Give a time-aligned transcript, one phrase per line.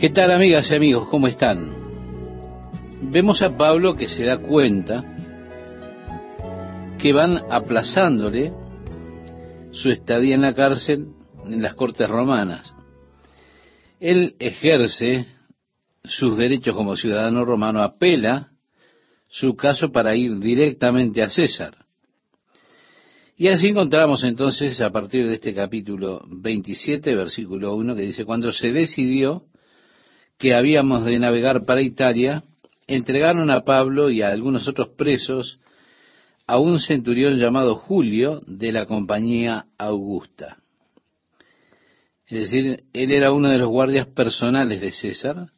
[0.00, 1.08] ¿Qué tal amigas y amigos?
[1.08, 1.74] ¿Cómo están?
[3.10, 5.02] Vemos a Pablo que se da cuenta
[7.00, 8.52] que van aplazándole
[9.72, 11.08] su estadía en la cárcel
[11.44, 12.72] en las cortes romanas.
[13.98, 15.26] Él ejerce
[16.04, 18.52] sus derechos como ciudadano romano, apela
[19.26, 21.74] su caso para ir directamente a César.
[23.36, 28.52] Y así encontramos entonces a partir de este capítulo 27, versículo 1, que dice, cuando
[28.52, 29.48] se decidió
[30.38, 32.44] que habíamos de navegar para Italia,
[32.86, 35.58] entregaron a Pablo y a algunos otros presos
[36.46, 40.58] a un centurión llamado Julio de la compañía Augusta.
[42.26, 45.48] Es decir, él era uno de los guardias personales de César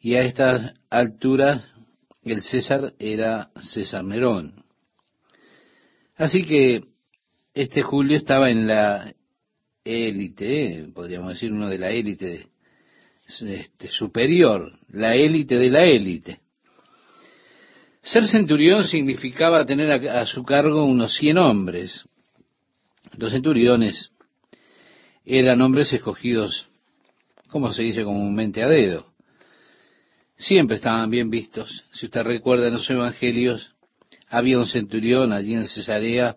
[0.00, 1.64] y a estas alturas
[2.24, 4.64] el César era César Nerón.
[6.16, 6.84] Así que
[7.54, 9.14] este Julio estaba en la
[9.84, 12.48] élite, podríamos decir uno de la élite
[13.26, 16.40] este, superior, la élite de la élite.
[18.02, 22.04] Ser centurión significaba tener a, a, su cargo unos 100 hombres.
[23.18, 24.10] Los centuriones
[25.24, 26.66] eran hombres escogidos,
[27.48, 29.12] como se dice comúnmente, a dedo.
[30.36, 31.84] Siempre estaban bien vistos.
[31.92, 33.74] Si usted recuerda en los evangelios,
[34.28, 36.36] había un centurión allí en Cesarea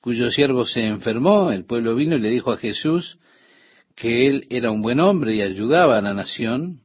[0.00, 3.18] cuyo siervo se enfermó, el pueblo vino y le dijo a Jesús,
[3.94, 6.80] que él era un buen hombre y ayudaba a la nación,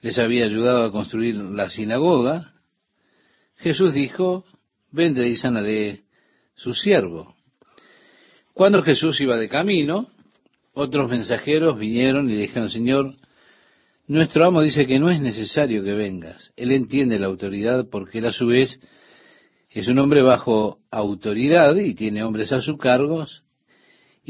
[0.00, 2.54] les había ayudado a construir la sinagoga,
[3.56, 4.44] Jesús dijo,
[4.90, 6.04] vende y sanaré
[6.54, 7.34] su siervo.
[8.54, 10.08] Cuando Jesús iba de camino,
[10.72, 13.12] otros mensajeros vinieron y le dijeron, Señor,
[14.06, 16.52] nuestro amo dice que no es necesario que vengas.
[16.56, 18.80] Él entiende la autoridad porque él a su vez
[19.70, 23.26] es un hombre bajo autoridad y tiene hombres a su cargo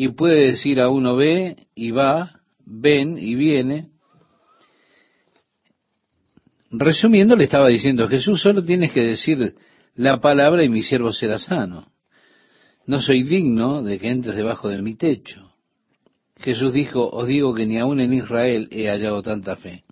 [0.03, 3.91] y puede decir a uno ve y va, ven y viene.
[6.71, 9.57] Resumiendo, le estaba diciendo, Jesús, solo tienes que decir
[9.97, 11.93] la palabra y mi siervo será sano.
[12.87, 15.53] No soy digno de que entres debajo de mi techo.
[16.39, 19.85] Jesús dijo, os digo que ni aún en Israel he hallado tanta fe.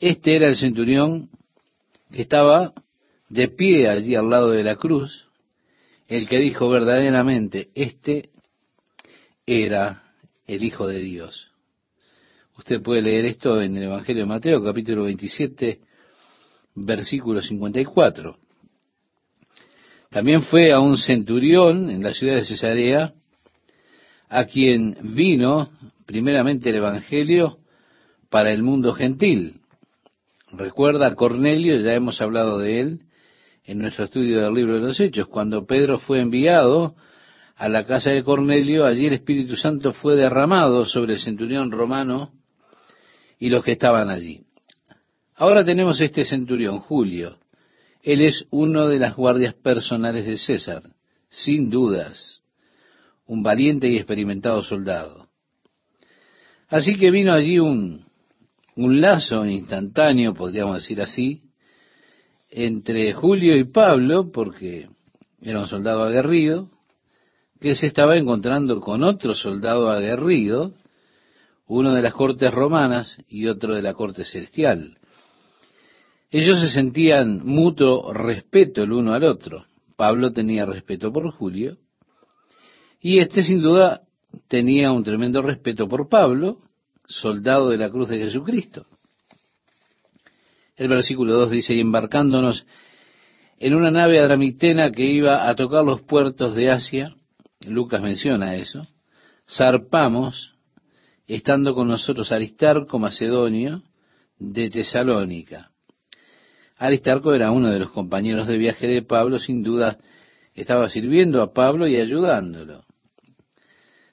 [0.00, 1.30] Este era el centurión
[2.12, 2.72] que estaba
[3.28, 5.28] de pie allí al lado de la cruz,
[6.08, 8.30] el que dijo verdaderamente, este
[9.48, 10.02] era
[10.46, 11.48] el Hijo de Dios.
[12.58, 15.80] Usted puede leer esto en el Evangelio de Mateo, capítulo 27,
[16.74, 18.36] versículo 54.
[20.10, 23.14] También fue a un centurión en la ciudad de Cesarea,
[24.28, 25.70] a quien vino
[26.04, 27.58] primeramente el Evangelio
[28.28, 29.60] para el mundo gentil.
[30.52, 33.00] Recuerda a Cornelio, ya hemos hablado de él
[33.64, 36.94] en nuestro estudio del libro de los Hechos, cuando Pedro fue enviado
[37.58, 42.30] a la casa de Cornelio, allí el Espíritu Santo fue derramado sobre el centurión romano
[43.40, 44.44] y los que estaban allí.
[45.34, 47.38] Ahora tenemos este centurión, Julio.
[48.00, 50.84] Él es uno de las guardias personales de César,
[51.28, 52.42] sin dudas,
[53.26, 55.28] un valiente y experimentado soldado.
[56.68, 58.04] Así que vino allí un,
[58.76, 61.42] un lazo instantáneo, podríamos decir así,
[62.50, 64.88] entre Julio y Pablo, porque
[65.42, 66.70] era un soldado aguerrido,
[67.60, 70.72] que se estaba encontrando con otro soldado aguerrido,
[71.66, 74.98] uno de las cortes romanas y otro de la corte celestial.
[76.30, 79.64] Ellos se sentían mutuo respeto el uno al otro.
[79.96, 81.76] Pablo tenía respeto por Julio
[83.00, 84.02] y este sin duda
[84.48, 86.58] tenía un tremendo respeto por Pablo,
[87.06, 88.86] soldado de la cruz de Jesucristo.
[90.76, 92.66] El versículo 2 dice, y embarcándonos
[93.58, 97.16] en una nave adramitena que iba a tocar los puertos de Asia,
[97.66, 98.86] Lucas menciona eso,
[99.48, 100.54] zarpamos,
[101.26, 103.82] estando con nosotros Aristarco Macedonio
[104.38, 105.70] de Tesalónica.
[106.76, 109.98] Aristarco era uno de los compañeros de viaje de Pablo, sin duda
[110.54, 112.84] estaba sirviendo a Pablo y ayudándolo.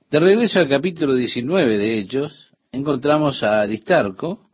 [0.10, 4.50] De regreso al capítulo 19 de Hechos, encontramos a Aristarco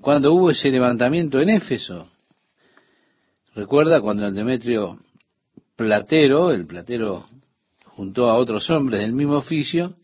[0.00, 2.10] cuando hubo ese levantamiento en Éfeso.
[3.54, 4.98] Recuerda cuando el Demetrio
[5.76, 7.24] Platero, el platero
[7.96, 9.94] juntó a otros hombres del mismo oficio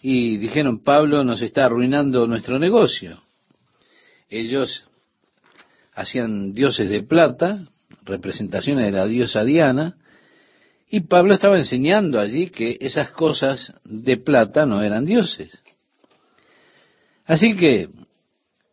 [0.00, 3.22] y dijeron, Pablo nos está arruinando nuestro negocio.
[4.28, 4.84] Ellos
[5.94, 7.66] hacían dioses de plata,
[8.02, 9.96] representaciones de la diosa Diana,
[10.88, 15.58] y Pablo estaba enseñando allí que esas cosas de plata no eran dioses.
[17.24, 17.88] Así que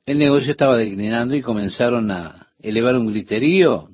[0.06, 3.90] el negocio estaba declinando y comenzaron a elevar un griterío,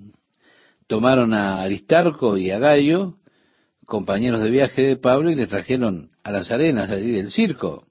[0.87, 3.18] tomaron a Aristarco y a Gallo,
[3.89, 7.87] compañeros de viaje de Pablo y le trajeron a las arenas allí del circo.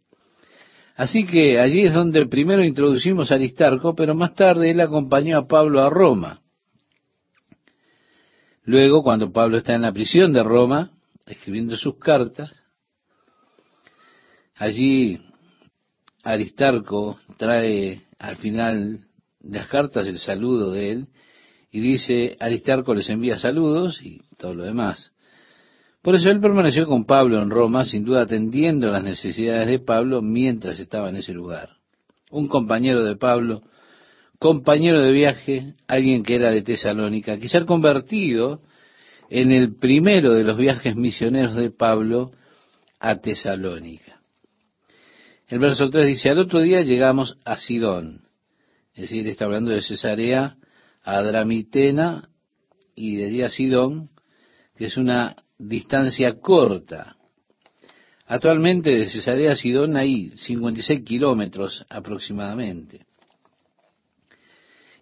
[0.96, 5.46] Así que allí es donde primero introducimos a Aristarco, pero más tarde él acompañó a
[5.46, 6.40] Pablo a Roma.
[8.64, 10.90] Luego, cuando Pablo está en la prisión de Roma,
[11.26, 12.52] escribiendo sus cartas,
[14.56, 15.20] allí
[16.24, 19.06] Aristarco trae al final
[19.40, 21.08] las cartas el saludo de él
[21.70, 25.12] y dice, Aristarco les envía saludos y todo lo demás.
[26.02, 30.22] Por eso él permaneció con Pablo en Roma, sin duda atendiendo las necesidades de Pablo
[30.22, 31.70] mientras estaba en ese lugar.
[32.30, 33.62] Un compañero de Pablo,
[34.38, 38.60] compañero de viaje, alguien que era de Tesalónica, quizá convertido
[39.28, 42.32] en el primero de los viajes misioneros de Pablo
[43.00, 44.20] a Tesalónica.
[45.48, 48.22] El verso 3 dice, al otro día llegamos a Sidón,
[48.94, 50.56] es decir, está hablando de Cesarea,
[51.02, 52.28] a Dramitena
[52.94, 54.10] y de allí a Sidón,
[54.76, 57.16] que es una distancia corta.
[58.26, 63.06] Actualmente de Cesarea a Sidón hay 56 kilómetros aproximadamente.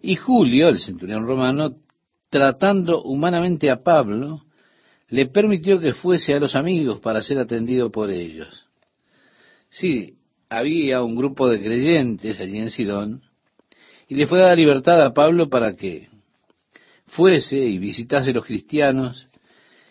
[0.01, 1.75] Y Julio, el centurión romano,
[2.29, 4.41] tratando humanamente a Pablo,
[5.09, 8.65] le permitió que fuese a los amigos para ser atendido por ellos.
[9.69, 10.15] Sí,
[10.49, 13.23] había un grupo de creyentes allí en Sidón,
[14.07, 16.07] y le fue dada libertad a Pablo para que
[17.07, 19.26] fuese y visitase los cristianos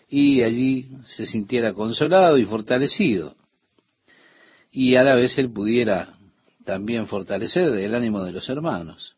[0.09, 3.35] y allí se sintiera consolado y fortalecido.
[4.71, 6.13] Y a la vez él pudiera
[6.63, 9.15] también fortalecer el ánimo de los hermanos.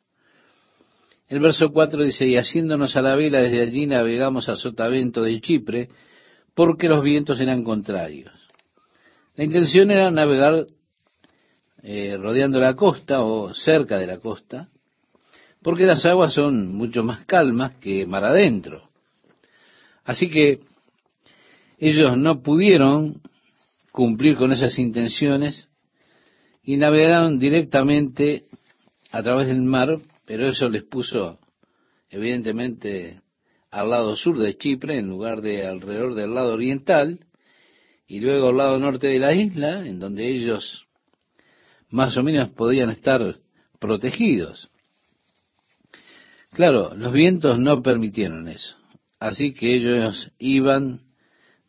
[1.27, 5.39] El verso 4 dice, y haciéndonos a la vela desde allí navegamos a Sotavento de
[5.41, 5.89] Chipre,
[6.55, 8.33] porque los vientos eran contrarios.
[9.35, 10.65] La intención era navegar
[11.83, 14.69] eh, rodeando la costa o cerca de la costa,
[15.61, 18.89] porque las aguas son mucho más calmas que mar adentro.
[20.03, 20.61] Así que
[21.79, 23.21] ellos no pudieron
[23.91, 25.69] cumplir con esas intenciones
[26.61, 28.43] y navegaron directamente
[29.11, 31.39] a través del mar, pero eso les puso
[32.09, 33.21] evidentemente
[33.71, 37.19] al lado sur de Chipre en lugar de alrededor del lado oriental
[38.07, 40.85] y luego al lado norte de la isla, en donde ellos
[41.89, 43.37] más o menos podían estar
[43.79, 44.69] protegidos.
[46.51, 48.75] Claro, los vientos no permitieron eso,
[49.19, 51.08] así que ellos iban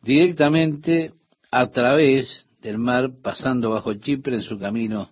[0.02, 1.12] directamente
[1.50, 5.10] a través del mar, pasando bajo Chipre en su camino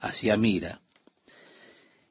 [0.00, 0.80] hacia Mira.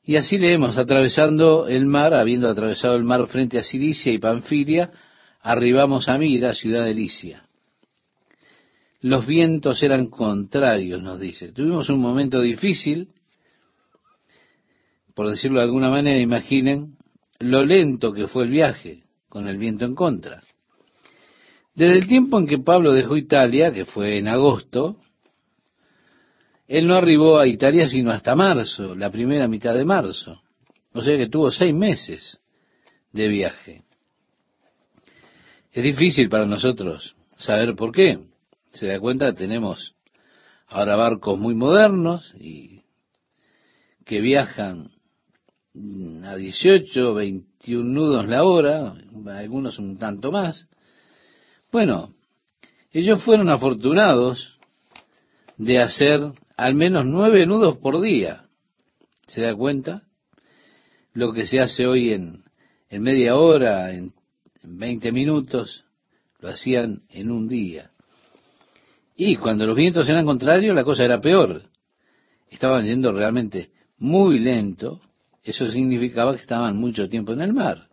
[0.03, 4.91] Y así leemos, atravesando el mar, habiendo atravesado el mar frente a Cilicia y Panfilia,
[5.41, 7.43] arribamos a Mira, ciudad de Licia.
[9.01, 11.51] Los vientos eran contrarios, nos dice.
[11.51, 13.09] Tuvimos un momento difícil,
[15.13, 16.97] por decirlo de alguna manera, imaginen
[17.39, 20.41] lo lento que fue el viaje con el viento en contra.
[21.75, 24.97] Desde el tiempo en que Pablo dejó Italia, que fue en agosto,
[26.67, 30.41] él no arribó a Italia sino hasta marzo, la primera mitad de marzo.
[30.93, 32.39] O sea que tuvo seis meses
[33.11, 33.83] de viaje.
[35.73, 38.19] Es difícil para nosotros saber por qué.
[38.71, 39.95] Se da cuenta, tenemos
[40.67, 42.81] ahora barcos muy modernos y
[44.05, 44.91] que viajan
[46.23, 48.93] a 18, 21 nudos la hora,
[49.27, 50.67] algunos un tanto más.
[51.75, 52.13] Bueno,
[52.93, 54.57] ellos fueron afortunados
[55.57, 56.21] de hacer
[56.55, 58.45] al menos nueve nudos por día.
[59.27, 60.03] ¿Se da cuenta?
[61.11, 62.45] Lo que se hace hoy en,
[62.87, 64.13] en media hora, en,
[64.63, 65.83] en 20 minutos,
[66.39, 67.91] lo hacían en un día.
[69.17, 71.61] Y cuando los vientos eran contrarios, la cosa era peor.
[72.49, 75.01] Estaban yendo realmente muy lento.
[75.43, 77.89] Eso significaba que estaban mucho tiempo en el mar.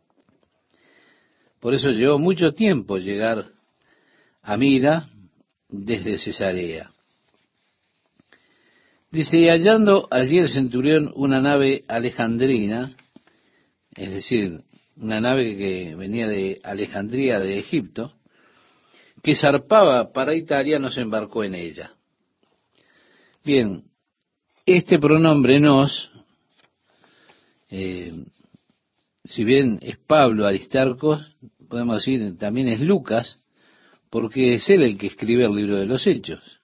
[1.58, 3.46] Por eso llevó mucho tiempo llegar
[4.42, 5.08] a Mira
[5.68, 6.90] desde Cesarea.
[9.10, 12.94] Dice, y hallando allí el centurión una nave alejandrina,
[13.94, 14.62] es decir,
[14.96, 18.14] una nave que venía de Alejandría de Egipto,
[19.22, 21.94] que zarpaba para Italia, nos embarcó en ella.
[23.44, 23.84] Bien,
[24.64, 26.10] este pronombre nos,
[27.70, 28.12] eh,
[29.24, 31.36] si bien es Pablo Aristarcos,
[31.68, 33.41] podemos decir también es Lucas,
[34.12, 36.60] porque es él el que escribe el libro de los Hechos.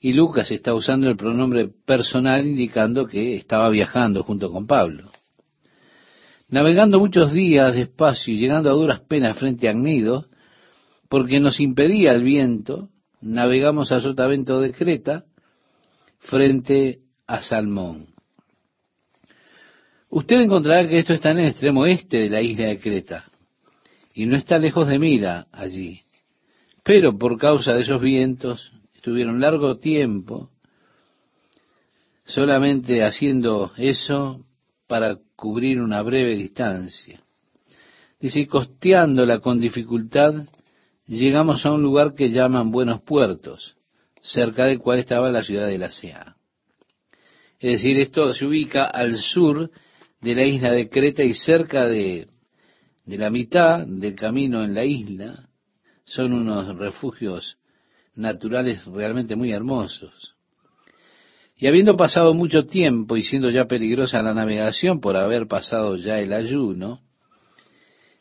[0.00, 5.10] Y Lucas está usando el pronombre personal indicando que estaba viajando junto con Pablo.
[6.48, 10.26] Navegando muchos días despacio y llegando a duras penas frente a Agnido,
[11.08, 15.24] porque nos impedía el viento, navegamos a Sotavento de Creta
[16.20, 18.14] frente a Salmón.
[20.10, 23.24] Usted encontrará que esto está en el extremo este de la isla de Creta
[24.14, 26.05] y no está lejos de Mira allí.
[26.86, 30.50] Pero por causa de esos vientos estuvieron largo tiempo
[32.24, 34.46] solamente haciendo eso
[34.86, 37.20] para cubrir una breve distancia.
[38.20, 40.34] Dice, y costeándola con dificultad,
[41.06, 43.74] llegamos a un lugar que llaman Buenos Puertos,
[44.22, 46.36] cerca del cual estaba la ciudad de la Sea.
[47.58, 49.72] Es decir, esto se ubica al sur
[50.20, 52.28] de la isla de Creta y cerca de,
[53.04, 55.46] de la mitad del camino en la isla
[56.06, 57.58] son unos refugios
[58.14, 60.34] naturales realmente muy hermosos.
[61.58, 66.18] Y habiendo pasado mucho tiempo y siendo ya peligrosa la navegación por haber pasado ya
[66.18, 67.00] el ayuno,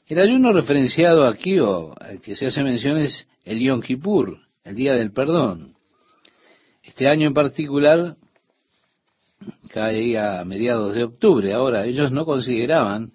[0.08, 4.76] el ayuno referenciado aquí o al que se hace mención es el Yom Kippur, el
[4.76, 5.76] día del perdón.
[6.84, 8.16] Este año en particular
[9.72, 11.54] cae a mediados de octubre.
[11.54, 13.14] Ahora, ellos no consideraban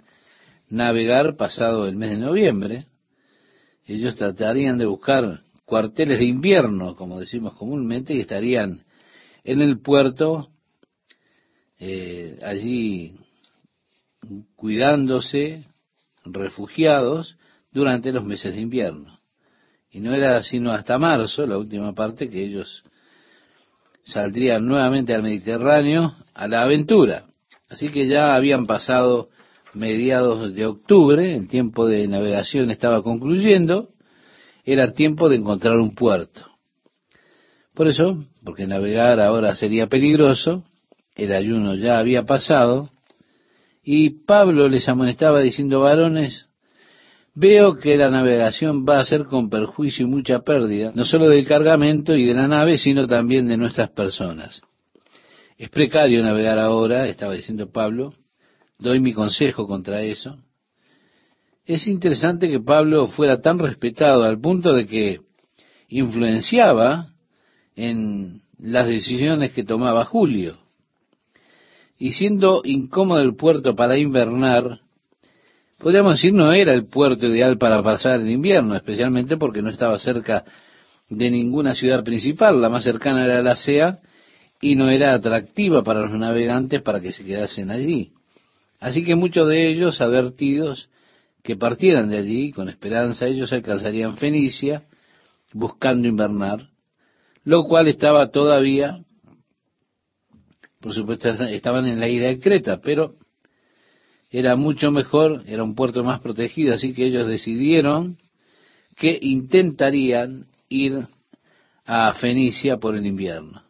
[0.69, 2.87] navegar pasado el mes de noviembre.
[3.91, 8.85] Ellos tratarían de buscar cuarteles de invierno, como decimos comúnmente, y estarían
[9.43, 10.49] en el puerto,
[11.81, 13.17] eh, allí
[14.55, 15.65] cuidándose,
[16.25, 17.37] refugiados,
[17.73, 19.19] durante los meses de invierno.
[19.91, 22.85] Y no era sino hasta marzo, la última parte, que ellos
[24.05, 27.25] saldrían nuevamente al Mediterráneo a la aventura.
[27.69, 29.31] Así que ya habían pasado
[29.75, 33.91] mediados de octubre, el tiempo de navegación estaba concluyendo,
[34.65, 36.43] era tiempo de encontrar un puerto.
[37.75, 40.65] Por eso, porque navegar ahora sería peligroso,
[41.15, 42.91] el ayuno ya había pasado,
[43.83, 46.49] y Pablo les amonestaba diciendo, varones,
[47.35, 51.47] veo que la navegación va a ser con perjuicio y mucha pérdida, no solo del
[51.47, 54.63] cargamento y de la nave, sino también de nuestras personas.
[55.57, 58.13] Es precario navegar ahora, estaba diciendo Pablo,
[58.81, 60.39] doy mi consejo contra eso.
[61.65, 65.21] Es interesante que Pablo fuera tan respetado al punto de que
[65.89, 67.07] influenciaba
[67.77, 70.59] en las decisiones que tomaba Julio.
[71.99, 74.81] Y siendo incómodo el puerto para invernar,
[75.79, 79.99] podríamos decir no era el puerto ideal para pasar el invierno, especialmente porque no estaba
[79.99, 80.45] cerca
[81.11, 83.99] de ninguna ciudad principal, la más cercana era la SEA,
[84.63, 88.13] y no era atractiva para los navegantes para que se quedasen allí.
[88.81, 90.89] Así que muchos de ellos, advertidos
[91.43, 94.85] que partieran de allí, con esperanza, ellos alcanzarían Fenicia,
[95.53, 96.71] buscando invernar,
[97.45, 99.05] lo cual estaba todavía,
[100.81, 103.17] por supuesto, estaban en la isla de Creta, pero
[104.31, 108.19] era mucho mejor, era un puerto más protegido, así que ellos decidieron
[108.97, 111.07] que intentarían ir
[111.85, 113.63] a Fenicia por el invierno.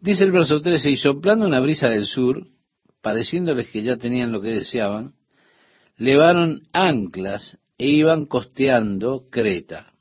[0.00, 2.46] Dice el verso 13, y soplando una brisa del sur,
[3.00, 5.14] pareciéndoles que ya tenían lo que deseaban,
[5.96, 9.92] levaron anclas e iban costeando Creta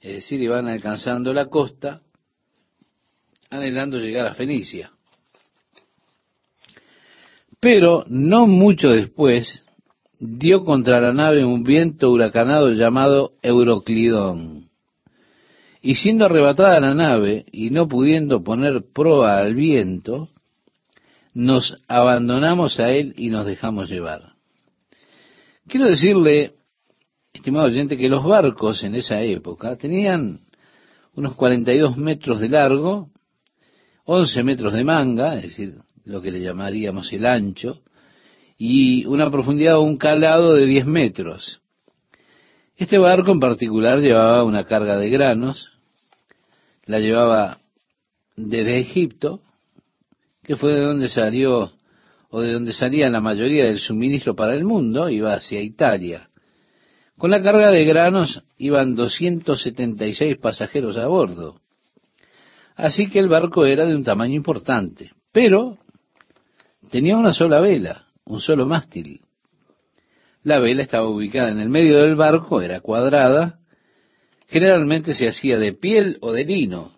[0.00, 2.02] es decir, iban alcanzando la costa,
[3.50, 4.92] anhelando llegar a Fenicia.
[7.60, 9.64] Pero no mucho después
[10.20, 14.68] dio contra la nave un viento huracanado llamado Euroclidón.
[15.82, 20.28] Y siendo arrebatada la nave y no pudiendo poner proa al viento,
[21.38, 24.32] nos abandonamos a él y nos dejamos llevar.
[25.68, 26.54] Quiero decirle
[27.32, 30.40] estimado oyente, que los barcos en esa época tenían
[31.14, 33.10] unos 42 metros de largo,
[34.04, 35.76] 11 metros de manga, es decir,
[36.06, 37.82] lo que le llamaríamos el ancho,
[38.56, 41.60] y una profundidad o un calado de 10 metros.
[42.76, 45.78] Este barco en particular llevaba una carga de granos,
[46.86, 47.60] la llevaba
[48.34, 49.40] desde Egipto,
[50.48, 51.70] que fue de donde salió
[52.30, 56.30] o de donde salía la mayoría del suministro para el mundo, iba hacia Italia.
[57.18, 61.60] Con la carga de granos iban 276 pasajeros a bordo.
[62.76, 65.76] Así que el barco era de un tamaño importante, pero
[66.90, 69.20] tenía una sola vela, un solo mástil.
[70.44, 73.58] La vela estaba ubicada en el medio del barco, era cuadrada,
[74.46, 76.97] generalmente se hacía de piel o de lino.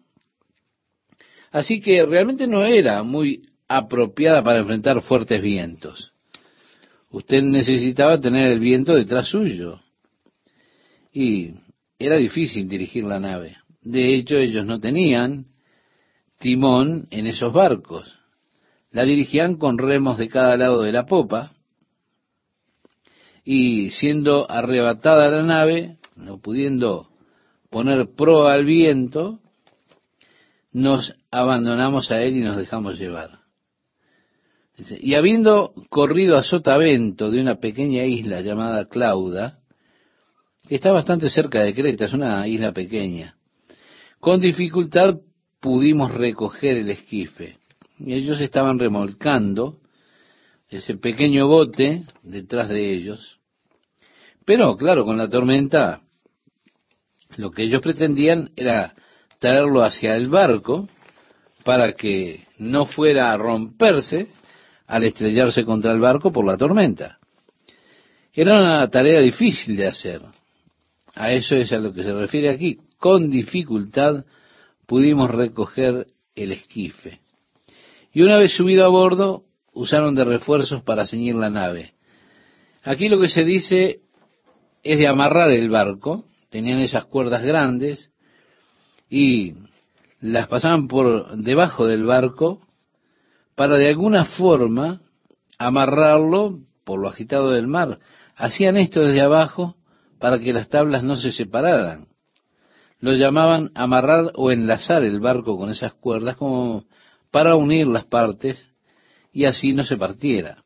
[1.50, 6.12] Así que realmente no era muy apropiada para enfrentar fuertes vientos.
[7.10, 9.80] Usted necesitaba tener el viento detrás suyo
[11.12, 11.52] y
[11.98, 13.56] era difícil dirigir la nave.
[13.82, 15.46] De hecho, ellos no tenían
[16.38, 18.16] timón en esos barcos.
[18.92, 21.52] La dirigían con remos de cada lado de la popa
[23.44, 27.08] y siendo arrebatada la nave, no pudiendo
[27.70, 29.40] poner proa al viento,
[30.72, 33.40] nos abandonamos a él y nos dejamos llevar.
[35.00, 39.60] Y habiendo corrido a sotavento de una pequeña isla llamada Clauda,
[40.70, 43.34] Está bastante cerca de Creta, es una isla pequeña.
[44.20, 45.16] Con dificultad
[45.58, 47.58] pudimos recoger el esquife.
[47.98, 49.80] y ellos estaban remolcando
[50.68, 53.40] ese pequeño bote detrás de ellos.
[54.44, 56.02] Pero, claro, con la tormenta,
[57.36, 58.94] lo que ellos pretendían era
[59.40, 60.88] traerlo hacia el barco
[61.64, 64.28] para que no fuera a romperse
[64.86, 67.18] al estrellarse contra el barco por la tormenta.
[68.32, 70.22] Era una tarea difícil de hacer.
[71.14, 72.78] A eso es a lo que se refiere aquí.
[72.98, 74.24] Con dificultad
[74.86, 77.20] pudimos recoger el esquife.
[78.12, 81.92] Y una vez subido a bordo, usaron de refuerzos para ceñir la nave.
[82.82, 84.00] Aquí lo que se dice
[84.82, 86.24] es de amarrar el barco.
[86.50, 88.10] Tenían esas cuerdas grandes
[89.08, 89.54] y
[90.20, 92.60] las pasaban por debajo del barco
[93.54, 95.00] para de alguna forma
[95.58, 97.98] amarrarlo por lo agitado del mar.
[98.36, 99.76] Hacían esto desde abajo
[100.18, 102.08] para que las tablas no se separaran.
[103.00, 106.84] Lo llamaban amarrar o enlazar el barco con esas cuerdas como
[107.30, 108.66] para unir las partes
[109.32, 110.62] y así no se partiera.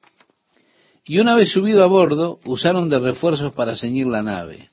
[1.05, 4.71] Y una vez subido a bordo, usaron de refuerzos para ceñir la nave.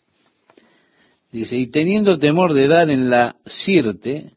[1.32, 4.32] Dice, y teniendo temor de dar en la sirte,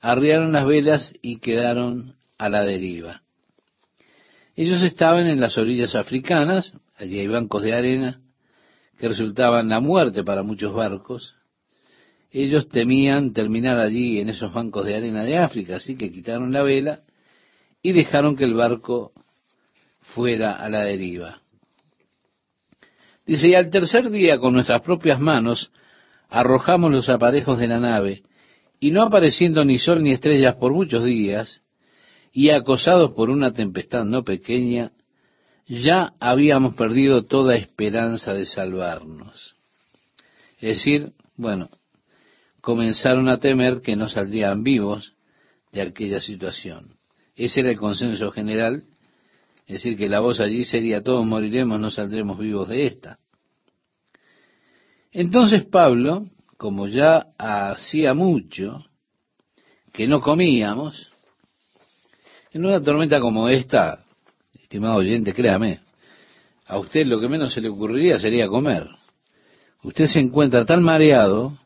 [0.00, 3.22] arriaron las velas y quedaron a la deriva.
[4.56, 8.20] Ellos estaban en las orillas africanas, allí hay bancos de arena
[8.98, 11.36] que resultaban la muerte para muchos barcos.
[12.30, 16.62] Ellos temían terminar allí en esos bancos de arena de África, así que quitaron la
[16.62, 17.02] vela
[17.82, 19.12] y dejaron que el barco
[20.00, 21.40] fuera a la deriva.
[23.24, 25.70] Dice, y al tercer día con nuestras propias manos
[26.28, 28.22] arrojamos los aparejos de la nave,
[28.80, 31.62] y no apareciendo ni sol ni estrellas por muchos días,
[32.32, 34.92] y acosados por una tempestad no pequeña,
[35.66, 39.56] ya habíamos perdido toda esperanza de salvarnos.
[40.58, 41.68] Es decir, bueno,
[42.60, 45.14] comenzaron a temer que no saldrían vivos
[45.72, 46.96] de aquella situación.
[47.36, 48.84] Ese era el consenso general,
[49.66, 53.18] es decir, que la voz allí sería todos moriremos, no saldremos vivos de esta.
[55.12, 56.24] Entonces Pablo,
[56.58, 58.84] como ya hacía mucho
[59.92, 61.08] que no comíamos,
[62.52, 64.04] en una tormenta como esta,
[64.60, 65.80] estimado oyente, créame,
[66.66, 68.86] a usted lo que menos se le ocurriría sería comer.
[69.82, 71.56] Usted se encuentra tan mareado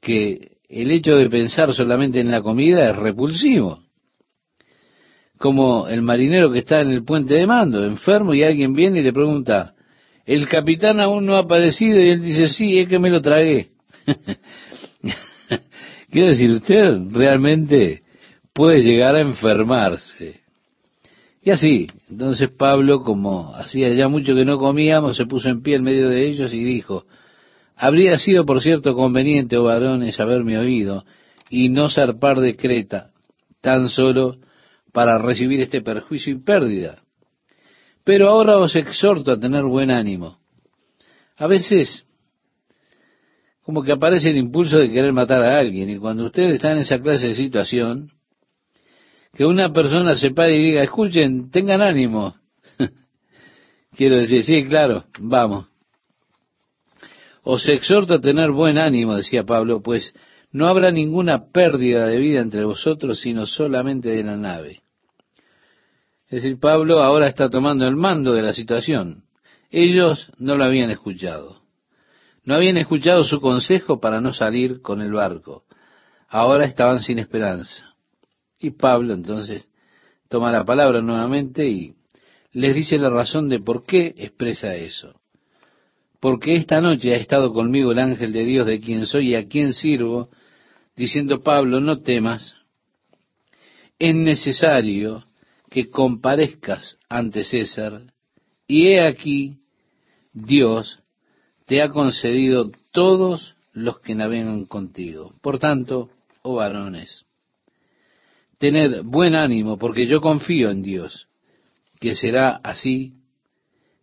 [0.00, 3.82] que el hecho de pensar solamente en la comida es repulsivo
[5.42, 9.02] como el marinero que está en el puente de mando, enfermo, y alguien viene y
[9.02, 9.74] le pregunta,
[10.24, 13.71] el capitán aún no ha aparecido, y él dice, sí, es que me lo tragué.
[16.10, 18.02] Quiero decir, usted realmente
[18.52, 20.40] puede llegar a enfermarse.
[21.42, 25.76] Y así, entonces Pablo, como hacía ya mucho que no comíamos, se puso en pie
[25.76, 27.04] en medio de ellos y dijo,
[27.76, 31.04] habría sido por cierto conveniente, oh varones, haberme oído
[31.50, 33.10] y no zarpar de Creta,
[33.60, 34.36] tan solo
[34.92, 37.02] para recibir este perjuicio y pérdida.
[38.04, 40.38] Pero ahora os exhorto a tener buen ánimo.
[41.36, 42.04] A veces,
[43.64, 46.78] como que aparece el impulso de querer matar a alguien, y cuando usted está en
[46.78, 48.10] esa clase de situación,
[49.34, 52.34] que una persona se pare y diga, escuchen, tengan ánimo.
[53.96, 55.66] Quiero decir, sí, claro, vamos.
[57.44, 60.14] Os exhorto a tener buen ánimo, decía Pablo, pues
[60.52, 64.82] no habrá ninguna pérdida de vida entre vosotros, sino solamente de la nave.
[66.28, 69.24] Es decir, Pablo ahora está tomando el mando de la situación.
[69.70, 71.61] Ellos no lo habían escuchado.
[72.44, 75.64] No habían escuchado su consejo para no salir con el barco.
[76.28, 77.94] Ahora estaban sin esperanza.
[78.58, 79.68] Y Pablo entonces
[80.28, 81.94] toma la palabra nuevamente y
[82.52, 85.22] les dice la razón de por qué expresa eso
[86.22, 89.48] porque esta noche ha estado conmigo el ángel de Dios de quien soy y a
[89.48, 90.28] quien sirvo,
[90.94, 92.54] diciendo Pablo, no temas,
[93.98, 95.24] es necesario
[95.68, 98.02] que comparezcas ante César,
[98.68, 99.56] y he aquí,
[100.32, 101.01] Dios
[101.72, 105.32] te ha concedido todos los que navegan contigo.
[105.40, 106.10] Por tanto,
[106.42, 107.24] oh varones,
[108.58, 111.28] tened buen ánimo, porque yo confío en Dios,
[111.98, 113.14] que será así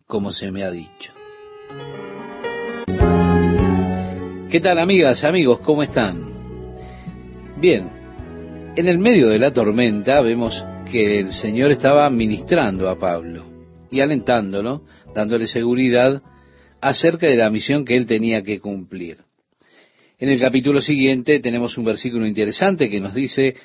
[0.08, 1.13] como se me ha dicho.
[4.49, 5.60] ¿Qué tal amigas, amigos?
[5.60, 6.25] ¿Cómo están?
[7.58, 13.43] Bien, en el medio de la tormenta vemos que el Señor estaba ministrando a Pablo
[13.91, 14.82] y alentándolo,
[15.13, 16.23] dándole seguridad
[16.81, 19.17] acerca de la misión que él tenía que cumplir.
[20.17, 23.55] En el capítulo siguiente tenemos un versículo interesante que nos dice,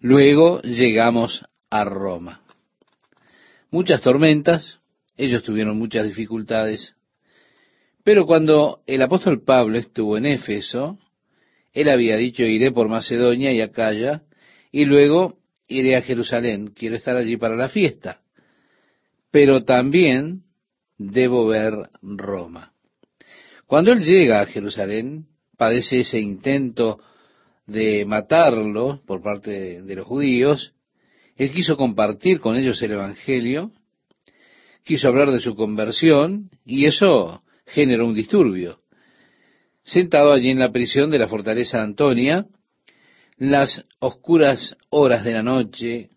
[0.00, 2.42] luego llegamos a Roma.
[3.70, 4.80] Muchas tormentas,
[5.16, 6.94] ellos tuvieron muchas dificultades,
[8.04, 10.98] pero cuando el apóstol Pablo estuvo en Éfeso,
[11.72, 14.22] él había dicho, iré por Macedonia y Acaya,
[14.70, 18.20] y luego iré a Jerusalén, quiero estar allí para la fiesta,
[19.30, 20.43] pero también
[21.10, 22.72] debo ver Roma.
[23.66, 27.00] Cuando él llega a Jerusalén, padece ese intento
[27.66, 30.74] de matarlo por parte de los judíos,
[31.36, 33.72] él quiso compartir con ellos el Evangelio,
[34.84, 38.80] quiso hablar de su conversión, y eso generó un disturbio.
[39.82, 42.46] Sentado allí en la prisión de la fortaleza Antonia,
[43.36, 46.10] las oscuras horas de la noche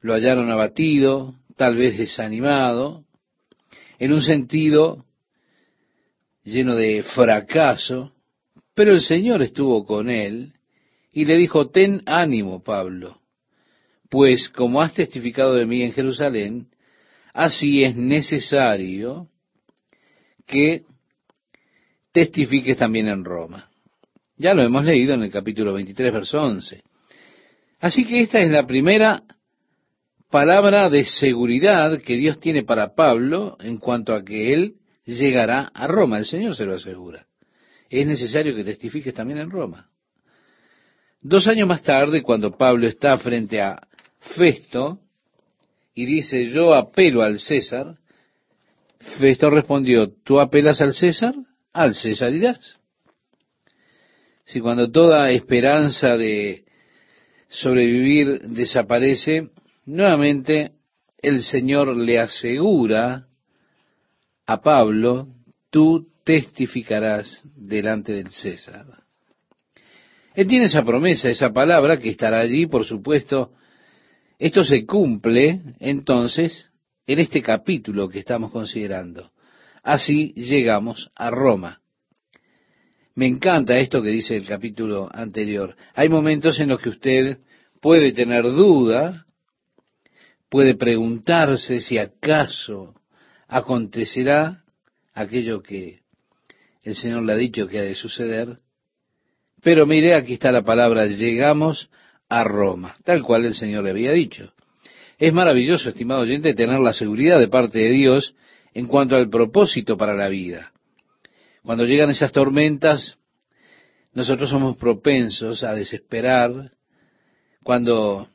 [0.00, 3.04] lo hallaron abatido, tal vez desanimado,
[4.02, 5.04] en un sentido
[6.42, 8.12] lleno de fracaso,
[8.74, 10.54] pero el Señor estuvo con él
[11.12, 13.20] y le dijo, ten ánimo, Pablo,
[14.10, 16.66] pues como has testificado de mí en Jerusalén,
[17.32, 19.28] así es necesario
[20.48, 20.82] que
[22.10, 23.70] testifiques también en Roma.
[24.36, 26.82] Ya lo hemos leído en el capítulo 23, verso 11.
[27.78, 29.22] Así que esta es la primera
[30.32, 35.86] palabra de seguridad que Dios tiene para Pablo en cuanto a que él llegará a
[35.86, 36.18] Roma.
[36.18, 37.26] El Señor se lo asegura.
[37.88, 39.90] Es necesario que testifiques también en Roma.
[41.20, 43.86] Dos años más tarde, cuando Pablo está frente a
[44.18, 44.98] Festo
[45.94, 47.98] y dice, yo apelo al César,
[49.20, 51.34] Festo respondió, ¿tú apelas al César?
[51.72, 52.80] Al César irás.
[54.46, 56.64] Si cuando toda esperanza de
[57.48, 59.50] sobrevivir desaparece,
[59.86, 60.72] nuevamente
[61.20, 63.26] el Señor le asegura
[64.46, 65.28] a Pablo,
[65.70, 68.86] tú testificarás delante del César.
[70.34, 73.52] Él tiene esa promesa, esa palabra que estará allí, por supuesto.
[74.38, 76.70] Esto se cumple entonces
[77.06, 79.30] en este capítulo que estamos considerando.
[79.82, 81.80] Así llegamos a Roma.
[83.14, 85.76] Me encanta esto que dice el capítulo anterior.
[85.94, 87.38] Hay momentos en los que usted
[87.80, 89.26] puede tener duda,
[90.52, 92.94] puede preguntarse si acaso
[93.48, 94.58] acontecerá
[95.14, 96.00] aquello que
[96.82, 98.58] el Señor le ha dicho que ha de suceder.
[99.62, 101.88] Pero mire, aquí está la palabra, llegamos
[102.28, 104.52] a Roma, tal cual el Señor le había dicho.
[105.18, 108.34] Es maravilloso, estimado oyente, tener la seguridad de parte de Dios
[108.74, 110.72] en cuanto al propósito para la vida.
[111.62, 113.16] Cuando llegan esas tormentas,
[114.12, 116.72] nosotros somos propensos a desesperar,
[117.62, 118.28] cuando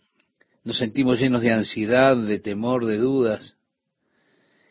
[0.68, 3.56] nos sentimos llenos de ansiedad, de temor, de dudas.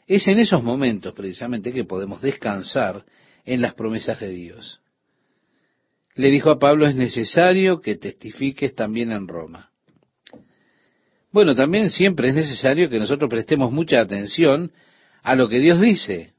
[0.07, 3.07] Es en esos momentos precisamente que podemos descansar
[3.47, 4.83] en las promesas de Dios.
[6.15, 9.71] Le dijo a Pablo, es necesario que testifiques también en Roma.
[11.33, 14.73] Bueno, también siempre es necesario que nosotros prestemos mucha atención
[15.23, 16.35] a lo que Dios dice.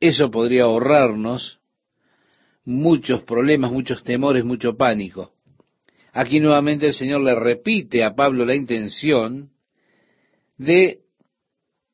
[0.00, 1.60] Eso podría ahorrarnos
[2.64, 5.34] muchos problemas, muchos temores, mucho pánico.
[6.12, 9.50] Aquí nuevamente el Señor le repite a Pablo la intención
[10.56, 11.00] de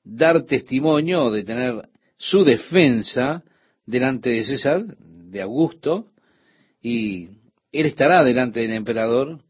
[0.04, 3.44] dar testimonio, de tener su defensa
[3.84, 6.12] delante de César, de Augusto,
[6.80, 7.28] y
[7.72, 9.40] él estará delante del emperador,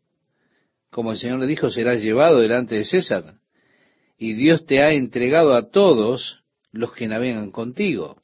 [0.90, 3.34] como el Señor le dijo, será llevado delante de César,
[4.18, 8.16] y Dios te ha entregado a todos los que navegan contigo.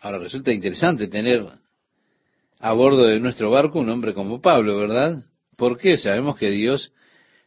[0.00, 1.46] Ahora resulta interesante tener
[2.64, 5.22] a bordo de nuestro barco un hombre como Pablo, ¿verdad?
[5.54, 6.92] Porque sabemos que Dios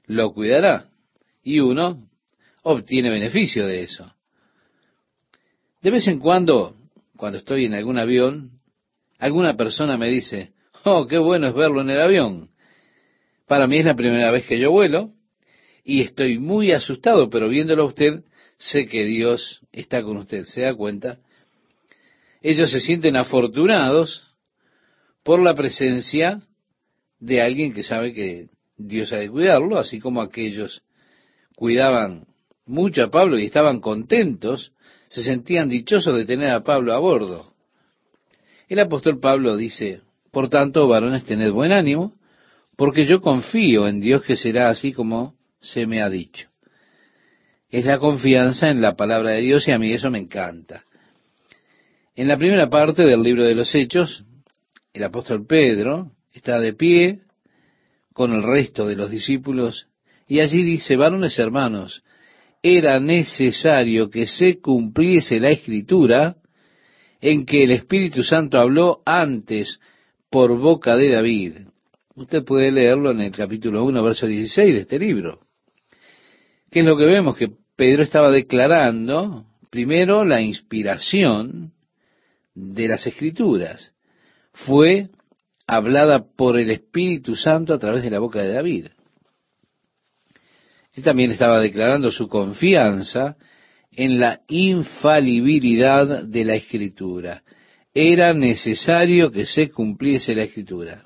[0.06, 0.90] lo cuidará
[1.42, 2.08] y uno
[2.62, 4.14] obtiene beneficio de eso.
[5.82, 6.76] De vez en cuando,
[7.18, 8.62] cuando estoy en algún avión,
[9.18, 10.52] alguna persona me dice,
[10.86, 12.52] oh, qué bueno es verlo en el avión.
[13.48, 15.10] Para mí es la primera vez que yo vuelo
[15.84, 18.24] y estoy muy asustado, pero viéndolo a usted,
[18.60, 20.44] sé que Dios está con usted.
[20.44, 21.18] ¿Se da cuenta?
[22.44, 24.27] Ellos se sienten afortunados
[25.28, 26.40] por la presencia
[27.20, 30.84] de alguien que sabe que Dios ha de cuidarlo, así como aquellos
[31.54, 32.28] cuidaban
[32.66, 34.72] mucho a Pablo y estaban contentos,
[35.10, 37.52] se sentían dichosos de tener a Pablo a bordo.
[38.70, 40.00] El apóstol Pablo dice,
[40.32, 42.14] por tanto, varones, tened buen ánimo,
[42.78, 46.48] porque yo confío en Dios que será así como se me ha dicho.
[47.70, 50.86] Es la confianza en la palabra de Dios y a mí eso me encanta.
[52.16, 54.24] En la primera parte del libro de los Hechos,
[54.98, 57.20] el apóstol Pedro está de pie
[58.14, 59.88] con el resto de los discípulos
[60.28, 62.04] y allí dice, varones hermanos,
[62.62, 66.36] era necesario que se cumpliese la escritura
[67.22, 69.80] en que el Espíritu Santo habló antes
[70.30, 71.54] por boca de David.
[72.16, 75.40] Usted puede leerlo en el capítulo 1, verso 16 de este libro.
[76.72, 77.38] ¿Qué es lo que vemos?
[77.38, 81.74] Que Pedro estaba declarando primero la inspiración
[82.56, 83.94] de las escrituras.
[84.66, 85.10] Fue
[85.68, 88.88] hablada por el Espíritu Santo a través de la boca de David.
[90.94, 93.38] Él también estaba declarando su confianza
[93.92, 97.44] en la infalibilidad de la escritura.
[97.94, 101.06] Era necesario que se cumpliese la escritura.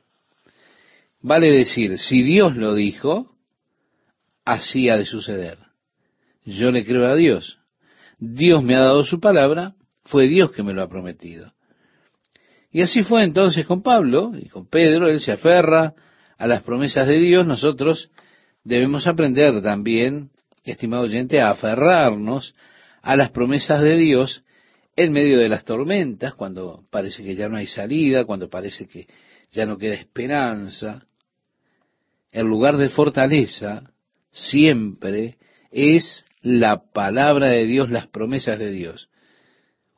[1.22, 3.28] Vale decir, si Dios lo dijo,
[4.46, 5.58] así ha de suceder.
[6.46, 7.60] Yo le creo a Dios.
[8.18, 11.54] Dios me ha dado su palabra, fue Dios que me lo ha prometido.
[12.72, 15.94] Y así fue entonces con Pablo y con Pedro, él se aferra
[16.38, 18.10] a las promesas de Dios, nosotros
[18.64, 20.32] debemos aprender también,
[20.64, 22.56] estimado oyente, a aferrarnos
[23.02, 24.44] a las promesas de Dios
[24.96, 29.08] en medio de las tormentas, cuando parece que ya no hay salida, cuando parece que
[29.52, 31.06] ya no queda esperanza.
[32.32, 33.92] El lugar de fortaleza
[34.32, 35.38] siempre
[35.72, 39.11] es la palabra de Dios, las promesas de Dios.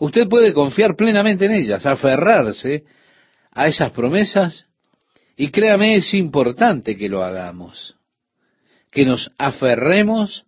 [0.04, 2.84] Usted puede confiar plenamente en ellas, aferrarse
[3.52, 4.66] a esas promesas
[5.38, 7.96] y créame, es importante que lo hagamos,
[8.92, 10.46] que nos aferremos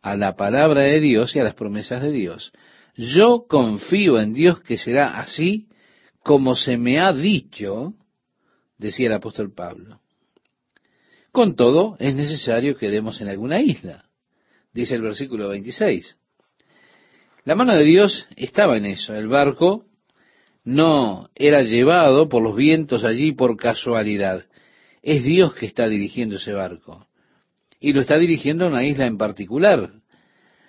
[0.00, 2.50] a la palabra de Dios y a las promesas de Dios.
[2.96, 5.68] Yo confío en Dios que será así
[6.22, 7.92] como se me ha dicho,
[8.78, 10.00] decía el apóstol Pablo.
[11.30, 14.06] Con todo, es necesario que demos en alguna isla,
[14.72, 16.16] dice el versículo 26.
[17.44, 19.14] La mano de Dios estaba en eso.
[19.14, 19.84] El barco
[20.64, 24.46] no era llevado por los vientos allí por casualidad.
[25.02, 27.08] Es Dios que está dirigiendo ese barco.
[27.80, 29.90] Y lo está dirigiendo a una isla en particular,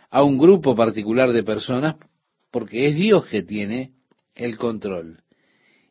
[0.10, 1.96] a un grupo particular de personas,
[2.50, 3.92] porque es Dios que tiene
[4.34, 5.22] el control.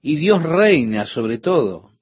[0.03, 1.93] Y Dios reina sobre todo.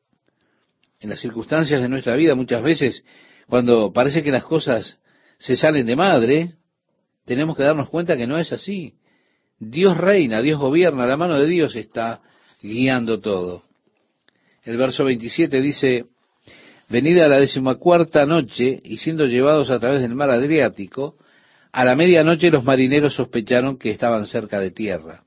[1.00, 3.04] En las circunstancias de nuestra vida muchas veces,
[3.46, 4.98] cuando parece que las cosas
[5.36, 6.54] se salen de madre,
[7.30, 8.94] tenemos que darnos cuenta que no es así.
[9.60, 12.22] Dios reina, Dios gobierna, la mano de Dios está
[12.60, 13.62] guiando todo.
[14.64, 16.06] El verso 27 dice,
[16.88, 21.18] venida la decimacuarta noche y siendo llevados a través del mar Adriático,
[21.70, 25.22] a la medianoche los marineros sospecharon que estaban cerca de tierra.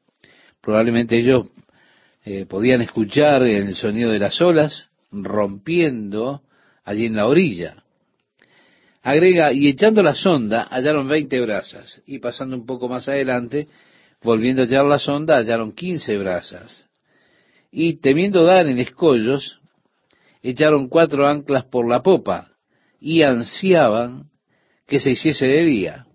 [0.59, 1.49] Probablemente ellos
[2.25, 6.41] eh, podían escuchar el sonido de las olas rompiendo
[6.83, 7.82] allí en la orilla.
[9.03, 13.67] Agrega, y echando la sonda hallaron veinte brasas, y pasando un poco más adelante,
[14.23, 16.87] volviendo a hallar la sonda, hallaron quince brasas.
[17.69, 19.59] Y temiendo dar en escollos,
[20.41, 22.51] echaron cuatro anclas por la popa,
[23.01, 24.29] y ansiaban
[24.87, 26.05] que se hiciese de día.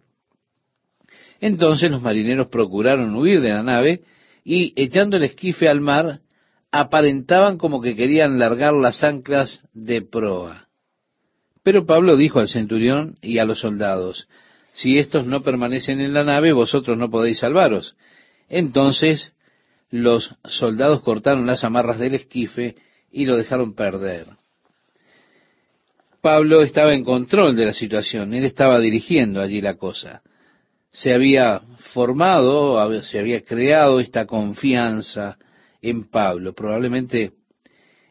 [1.41, 4.01] Entonces los marineros procuraron huir de la nave,
[4.45, 6.21] y echando el esquife al mar,
[6.71, 10.68] aparentaban como que querían largar las anclas de proa.
[11.69, 14.27] Pero Pablo dijo al centurión y a los soldados,
[14.73, 17.95] si estos no permanecen en la nave, vosotros no podéis salvaros.
[18.49, 19.35] Entonces
[19.91, 22.77] los soldados cortaron las amarras del esquife
[23.13, 24.29] y lo dejaron perder.
[26.23, 30.23] Pablo estaba en control de la situación, él estaba dirigiendo allí la cosa.
[30.91, 31.61] Se había
[31.93, 35.37] formado, se había creado esta confianza
[35.83, 36.55] en Pablo.
[36.55, 37.33] Probablemente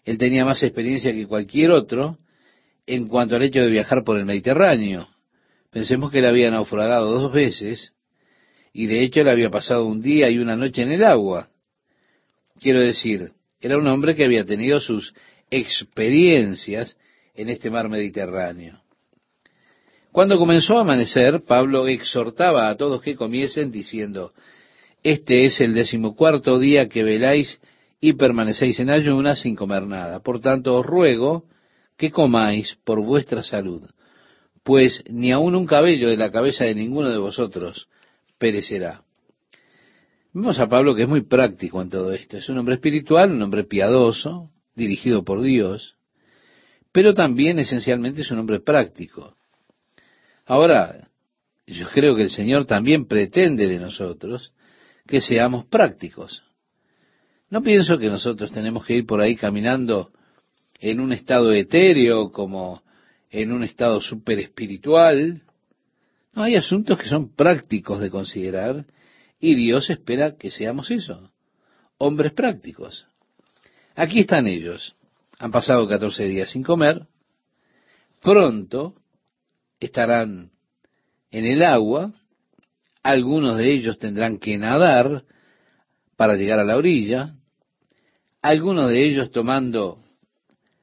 [0.06, 2.20] él tenía más experiencia que cualquier otro
[2.88, 5.08] en cuanto al hecho de viajar por el Mediterráneo.
[5.70, 7.94] Pensemos que él había naufragado dos veces
[8.74, 11.50] y de hecho él había pasado un día y una noche en el agua.
[12.60, 15.14] Quiero decir, era un hombre que había tenido sus
[15.52, 16.98] experiencias
[17.36, 18.82] en este mar Mediterráneo.
[20.12, 24.34] Cuando comenzó a amanecer, Pablo exhortaba a todos que comiesen diciendo,
[25.04, 27.60] Este es el decimocuarto día que veláis
[28.00, 30.22] y permanecéis en ayunas sin comer nada.
[30.22, 31.44] Por tanto, os ruego
[31.98, 33.84] que comáis por vuestra salud,
[34.64, 37.88] pues ni aun un cabello de la cabeza de ninguno de vosotros
[38.38, 39.04] perecerá.
[40.34, 42.38] Vemos a Pablo que es muy práctico en todo esto.
[42.38, 45.96] Es un hombre espiritual, un hombre piadoso, dirigido por Dios,
[46.92, 49.36] pero también esencialmente es un hombre práctico.
[50.46, 51.10] Ahora,
[51.66, 54.54] yo creo que el Señor también pretende de nosotros
[55.08, 56.44] que seamos prácticos.
[57.50, 60.12] No pienso que nosotros tenemos que ir por ahí caminando
[60.80, 62.84] en un estado etéreo como
[63.30, 65.42] en un estado super espiritual.
[66.34, 68.86] No, hay asuntos que son prácticos de considerar
[69.40, 71.32] y Dios espera que seamos eso,
[71.98, 73.08] hombres prácticos.
[73.96, 74.96] Aquí están ellos.
[75.40, 77.08] Han pasado 14 días sin comer.
[78.22, 78.96] Pronto
[79.80, 80.52] estarán
[81.32, 82.14] en el agua.
[83.04, 85.24] Algunos de ellos tendrán que nadar
[86.16, 87.34] para llegar a la orilla.
[88.42, 90.00] Algunos de ellos tomando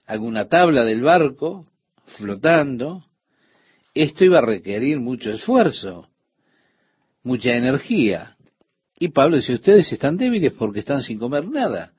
[0.07, 1.67] alguna tabla del barco
[2.07, 3.03] flotando,
[3.95, 6.09] esto iba a requerir mucho esfuerzo,
[7.23, 8.37] mucha energía.
[8.99, 11.93] Y Pablo dice, ustedes están débiles porque están sin comer nada.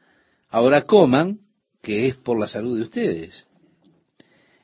[0.49, 1.39] Ahora coman,
[1.81, 3.47] que es por la salud de ustedes.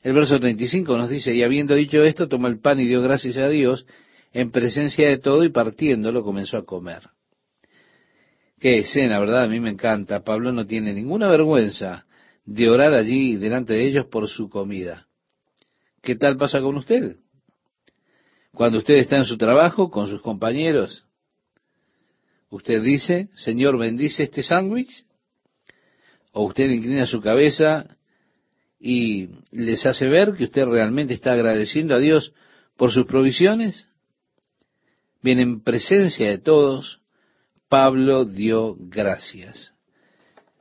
[0.01, 3.37] El verso 35 nos dice, y habiendo dicho esto, tomó el pan y dio gracias
[3.37, 3.85] a Dios
[4.33, 7.09] en presencia de todo y partiéndolo comenzó a comer.
[8.59, 9.43] Qué escena, ¿verdad?
[9.43, 10.23] A mí me encanta.
[10.23, 12.05] Pablo no tiene ninguna vergüenza
[12.45, 15.07] de orar allí delante de ellos por su comida.
[16.01, 17.17] ¿Qué tal pasa con usted?
[18.53, 21.05] Cuando usted está en su trabajo con sus compañeros,
[22.49, 25.05] usted dice, Señor, bendice este sándwich,
[26.33, 27.97] o usted inclina su cabeza
[28.79, 32.33] y les hace ver que usted realmente está agradeciendo a Dios
[32.77, 33.87] por sus provisiones.
[35.21, 36.99] Bien, en presencia de todos,
[37.69, 39.73] Pablo dio gracias.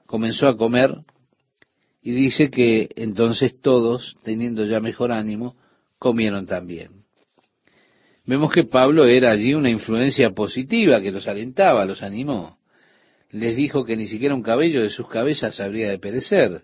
[0.07, 1.03] Comenzó a comer
[2.03, 5.57] y dice que entonces todos, teniendo ya mejor ánimo,
[5.99, 7.05] comieron también.
[8.25, 12.59] Vemos que Pablo era allí una influencia positiva que los alentaba, los animó.
[13.31, 16.63] Les dijo que ni siquiera un cabello de sus cabezas habría de perecer,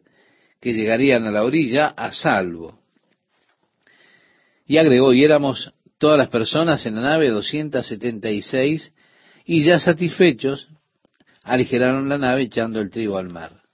[0.61, 2.79] que llegarían a la orilla a salvo.
[4.67, 8.93] Y agregó, y éramos todas las personas en la nave 276
[9.45, 10.69] y ya satisfechos,
[11.43, 13.66] aligeraron la nave echando el trigo al mar.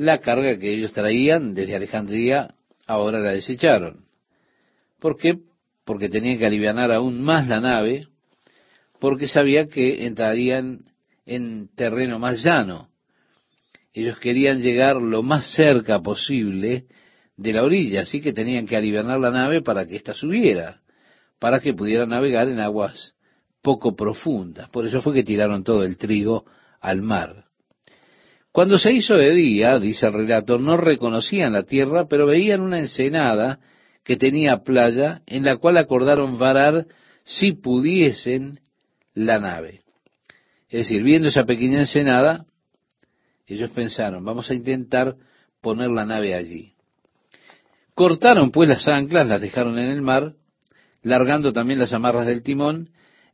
[0.00, 2.54] La carga que ellos traían desde Alejandría
[2.86, 4.06] ahora la desecharon.
[4.98, 5.38] ¿Por qué?
[5.84, 8.06] Porque tenían que aliviar aún más la nave,
[8.98, 10.84] porque sabía que entrarían
[11.26, 12.88] en terreno más llano.
[13.92, 16.86] Ellos querían llegar lo más cerca posible
[17.36, 20.80] de la orilla, así que tenían que aliviar la nave para que ésta subiera
[21.38, 23.14] para que pudiera navegar en aguas
[23.62, 24.68] poco profundas.
[24.68, 26.44] Por eso fue que tiraron todo el trigo
[26.80, 27.49] al mar.
[28.52, 32.78] Cuando se hizo de día, dice el relato, no reconocían la tierra, pero veían una
[32.78, 33.60] ensenada
[34.04, 36.86] que tenía playa, en la cual acordaron varar
[37.22, 38.60] si pudiesen
[39.14, 39.82] la nave.
[40.68, 42.44] Es decir, viendo esa pequeña ensenada,
[43.46, 45.16] ellos pensaron, vamos a intentar
[45.60, 46.74] poner la nave allí.
[47.94, 50.34] Cortaron pues las anclas, las dejaron en el mar,
[51.02, 52.90] largando también las amarras del timón,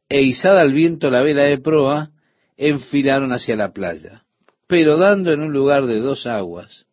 [0.09, 2.11] e izada al viento la vela de proa,
[2.57, 4.26] enfilaron hacia la playa.
[4.67, 6.87] Pero dando en un lugar de dos aguas,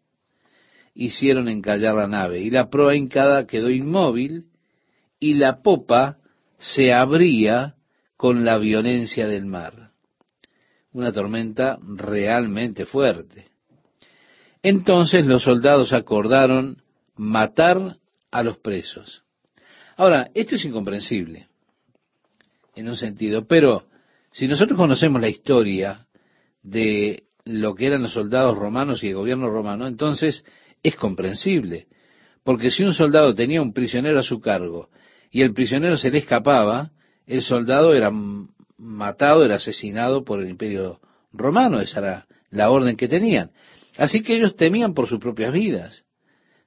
[0.94, 4.50] hicieron encallar la nave, y la proa hincada quedó inmóvil,
[5.20, 6.18] y la popa
[6.58, 7.76] se abría
[8.18, 9.92] con la violencia del mar.
[10.92, 13.48] Una tormenta realmente fuerte.
[14.62, 16.82] Entonces los soldados acordaron
[17.16, 17.98] matar
[18.32, 19.24] a los presos.
[19.98, 21.48] Ahora, esto es incomprensible,
[22.76, 23.86] en un sentido, pero
[24.32, 26.08] si nosotros conocemos la historia
[26.64, 30.46] de lo que eran los soldados romanos y el gobierno romano, entonces
[30.82, 31.88] es comprensible,
[32.44, 34.90] porque si un soldado tenía un prisionero a su cargo
[35.32, 36.92] y el prisionero se le escapaba,
[37.26, 38.12] el soldado era
[38.78, 41.00] matado, era asesinado por el imperio
[41.32, 43.52] romano, esa era la orden que tenían.
[43.98, 46.04] Así que ellos temían por sus propias vidas.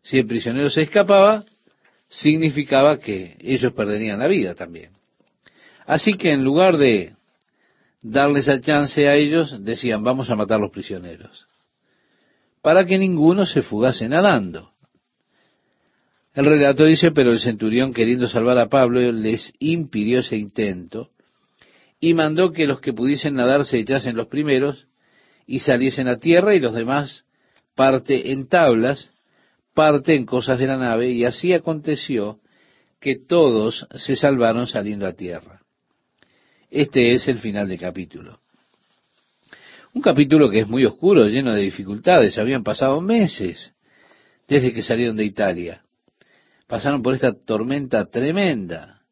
[0.02, 1.44] Si el prisionero se escapaba,
[2.08, 4.92] significaba que ellos perderían la vida también.
[5.86, 7.15] Así que en lugar de
[8.10, 11.46] darles a chance a ellos, decían, vamos a matar a los prisioneros,
[12.62, 14.70] para que ninguno se fugase nadando.
[16.34, 21.10] El relato dice, pero el centurión, queriendo salvar a Pablo, les impidió ese intento
[21.98, 24.86] y mandó que los que pudiesen nadar se echasen los primeros
[25.46, 27.24] y saliesen a tierra y los demás
[27.74, 29.10] parte en tablas
[29.76, 32.38] parte en cosas de la nave, y así aconteció
[32.98, 35.65] que todos se salvaron saliendo a tierra.
[36.70, 38.40] Este es el final del capítulo.
[39.94, 42.38] Un capítulo que es muy oscuro, lleno de dificultades.
[42.38, 43.72] Habían pasado meses
[44.48, 45.82] desde que salieron de Italia.
[46.66, 49.02] Pasaron por esta tormenta tremenda.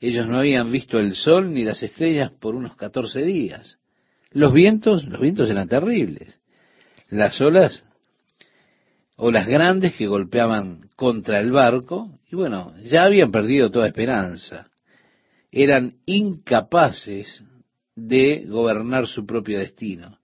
[0.00, 3.78] Ellos no habían visto el sol ni las estrellas por unos catorce días.
[4.30, 6.40] Los vientos, los vientos eran terribles.
[7.08, 7.84] Las olas
[9.16, 14.68] o las grandes que golpeaban contra el barco, y bueno, ya habían perdido toda esperanza.
[15.60, 17.42] Eran incapaces
[17.96, 20.20] de gobernar su propio destino.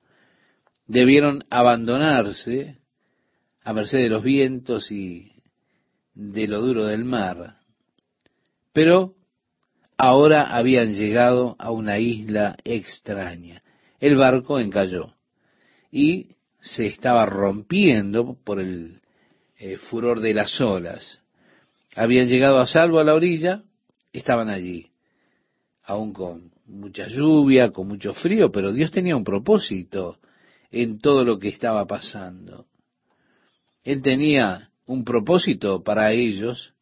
[0.86, 2.78] Debieron abandonarse
[3.64, 5.32] a merced de los vientos y
[6.14, 7.56] de lo duro del mar.
[8.72, 9.16] Pero
[9.96, 13.60] ahora habían llegado a una isla extraña.
[13.98, 15.14] El barco encalló
[15.90, 19.00] y se estaba rompiendo por el
[19.58, 21.22] eh, furor de las olas.
[21.96, 23.64] Habían llegado a salvo a la orilla,
[24.12, 24.93] estaban allí,
[25.84, 30.18] aún con mucha lluvia, con mucho frío, pero Dios tenía un propósito
[30.70, 32.66] en todo lo que estaba pasando.
[33.82, 36.74] Él tenía un propósito para ellos,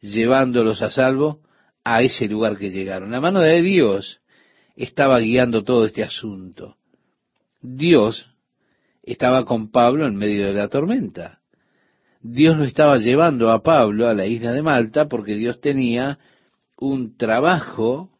[0.00, 1.40] llevándolos a salvo
[1.84, 3.10] a ese lugar que llegaron.
[3.10, 4.20] La mano de Dios
[4.76, 6.76] estaba guiando todo este asunto.
[7.60, 8.30] Dios
[9.02, 11.40] estaba con Pablo en medio de la tormenta.
[12.20, 16.18] Dios lo estaba llevando a Pablo a la isla de Malta porque Dios tenía
[16.76, 18.17] un trabajo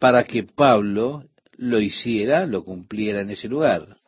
[0.00, 1.24] para que Pablo
[1.58, 3.98] lo hiciera, lo cumpliera en ese lugar.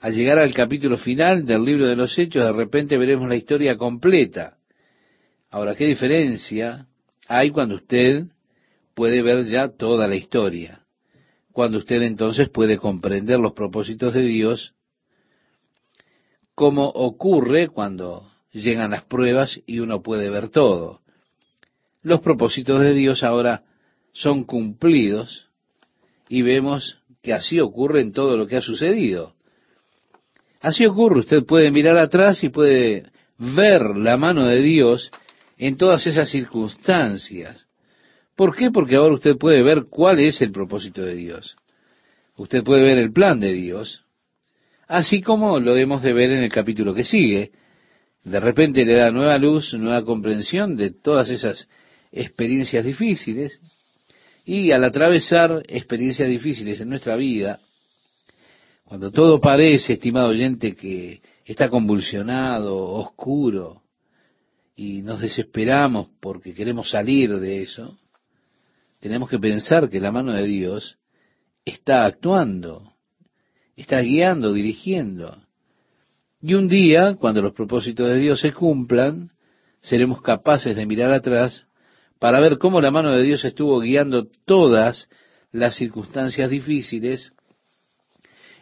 [0.00, 3.76] Al llegar al capítulo final del libro de los Hechos, de repente veremos la historia
[3.78, 4.58] completa.
[5.50, 6.88] Ahora, ¿qué diferencia
[7.28, 8.24] hay cuando usted
[8.94, 10.80] puede ver ya toda la historia?
[11.52, 14.74] Cuando usted entonces puede comprender los propósitos de Dios,
[16.56, 21.02] como ocurre cuando llegan las pruebas y uno puede ver todo.
[22.02, 23.62] Los propósitos de Dios ahora
[24.12, 25.48] son cumplidos
[26.28, 29.34] y vemos que así ocurre en todo lo que ha sucedido.
[30.60, 35.10] Así ocurre, usted puede mirar atrás y puede ver la mano de Dios
[35.58, 37.66] en todas esas circunstancias.
[38.36, 38.70] ¿Por qué?
[38.70, 41.56] Porque ahora usted puede ver cuál es el propósito de Dios.
[42.36, 44.04] Usted puede ver el plan de Dios,
[44.88, 47.52] así como lo hemos de ver en el capítulo que sigue.
[48.24, 51.68] De repente le da nueva luz, nueva comprensión de todas esas
[52.12, 53.60] experiencias difíciles,
[54.44, 57.60] y al atravesar experiencias difíciles en nuestra vida,
[58.84, 63.82] cuando todo parece, estimado oyente, que está convulsionado, oscuro,
[64.76, 67.96] y nos desesperamos porque queremos salir de eso,
[69.00, 70.98] tenemos que pensar que la mano de Dios
[71.64, 72.92] está actuando,
[73.76, 75.38] está guiando, dirigiendo.
[76.40, 79.30] Y un día, cuando los propósitos de Dios se cumplan,
[79.80, 81.66] seremos capaces de mirar atrás
[82.22, 85.08] para ver cómo la mano de Dios estuvo guiando todas
[85.50, 87.32] las circunstancias difíciles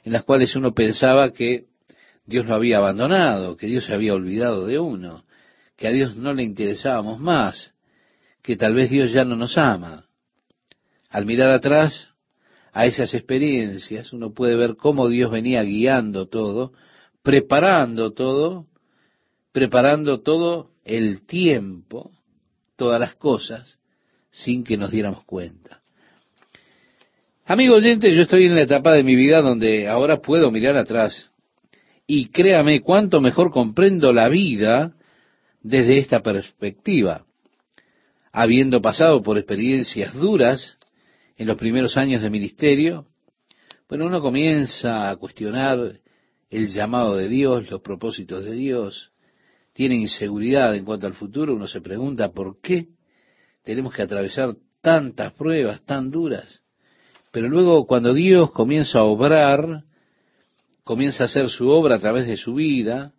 [0.03, 1.67] en las cuales uno pensaba que
[2.25, 5.27] Dios lo había abandonado, que Dios se había olvidado de uno,
[5.77, 7.75] que a Dios no le interesábamos más,
[8.41, 10.07] que tal vez Dios ya no nos ama.
[11.11, 12.15] Al mirar atrás
[12.73, 16.73] a esas experiencias, uno puede ver cómo Dios venía guiando todo,
[17.23, 18.69] preparando todo,
[19.53, 22.11] preparando todo el tiempo
[22.81, 23.79] todas las cosas
[24.31, 25.83] sin que nos diéramos cuenta.
[27.45, 31.31] Amigo oyente, yo estoy en la etapa de mi vida donde ahora puedo mirar atrás
[32.07, 34.95] y créame cuánto mejor comprendo la vida
[35.61, 37.27] desde esta perspectiva.
[38.33, 40.79] Habiendo pasado por experiencias duras
[41.37, 43.05] en los primeros años de ministerio,
[43.91, 46.01] bueno, uno comienza a cuestionar
[46.49, 49.10] el llamado de Dios, los propósitos de Dios,
[49.73, 52.89] tiene inseguridad en cuanto al futuro, uno se pregunta por qué
[53.63, 56.63] tenemos que atravesar tantas pruebas tan duras.
[57.31, 59.85] Pero luego cuando Dios comienza a obrar,
[60.83, 63.13] comienza a hacer su obra a través de su vida,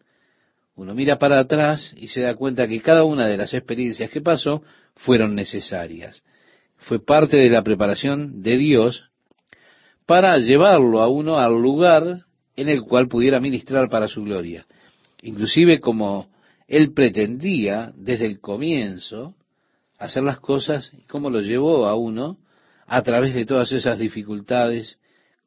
[0.76, 4.22] uno mira para atrás y se da cuenta que cada una de las experiencias que
[4.22, 4.64] pasó
[4.96, 6.24] fueron necesarias.
[6.78, 9.12] Fue parte de la preparación de Dios
[10.06, 12.18] para llevarlo a uno al lugar
[12.56, 14.66] en el cual pudiera ministrar para su gloria.
[15.22, 16.31] Inclusive como
[16.72, 19.36] él pretendía desde el comienzo
[20.00, 22.38] hacer las cosas y cómo lo llevó a uno
[22.88, 24.98] a través de todas esas dificultades,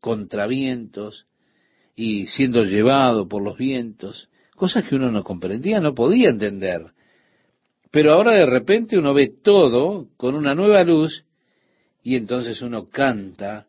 [0.01, 1.27] contravientos
[1.97, 6.93] y siendo llevado por los vientos, cosas que uno no comprendía, no podía entender.
[7.91, 11.25] Pero ahora de repente uno ve todo con una nueva luz
[12.03, 13.66] y entonces uno canta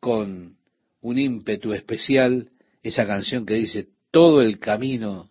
[0.00, 0.56] con
[1.02, 2.50] un ímpetu especial
[2.82, 5.29] esa canción que dice, todo el camino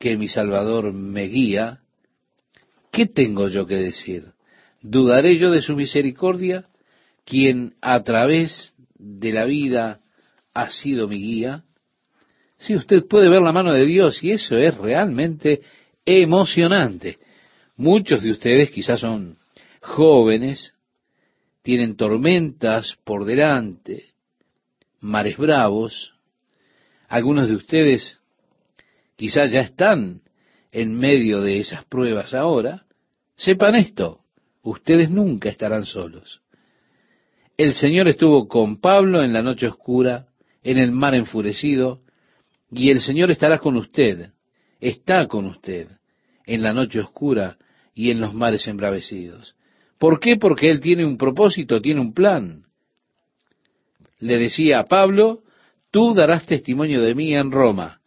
[0.00, 1.80] que mi Salvador me guía,
[2.90, 4.32] ¿qué tengo yo que decir?
[4.80, 6.64] ¿Dudaré yo de su misericordia,
[7.26, 10.00] quien a través de la vida
[10.54, 11.64] ha sido mi guía?
[12.56, 15.60] Si usted puede ver la mano de Dios y eso es realmente
[16.06, 17.18] emocionante.
[17.76, 19.36] Muchos de ustedes quizás son
[19.82, 20.72] jóvenes,
[21.62, 24.14] tienen tormentas por delante,
[25.00, 26.14] mares bravos.
[27.06, 28.19] Algunos de ustedes
[29.20, 30.22] quizás ya están
[30.72, 32.86] en medio de esas pruebas ahora,
[33.36, 34.20] sepan esto,
[34.62, 36.40] ustedes nunca estarán solos.
[37.58, 40.28] El Señor estuvo con Pablo en la noche oscura,
[40.62, 42.00] en el mar enfurecido,
[42.72, 44.30] y el Señor estará con usted,
[44.80, 45.88] está con usted,
[46.46, 47.58] en la noche oscura
[47.94, 49.54] y en los mares embravecidos.
[49.98, 50.36] ¿Por qué?
[50.36, 52.62] Porque Él tiene un propósito, tiene un plan.
[54.18, 55.42] Le decía a Pablo,
[55.90, 57.99] tú darás testimonio de mí en Roma.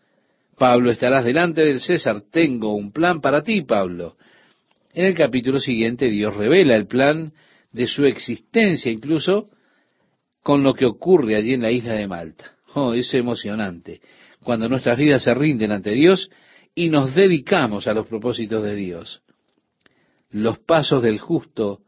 [0.58, 4.18] Pablo, estarás delante del César, tengo un plan para ti, Pablo.
[4.94, 7.34] En el capítulo siguiente Dios revela el plan
[7.72, 9.50] de su existencia, incluso
[10.44, 12.54] con lo que ocurre allí en la isla de Malta.
[12.76, 14.02] Oh, es emocionante.
[14.44, 16.30] Cuando nuestras vidas se rinden ante Dios
[16.76, 19.22] y nos dedicamos a los propósitos de Dios.
[20.30, 21.82] Los pasos del justo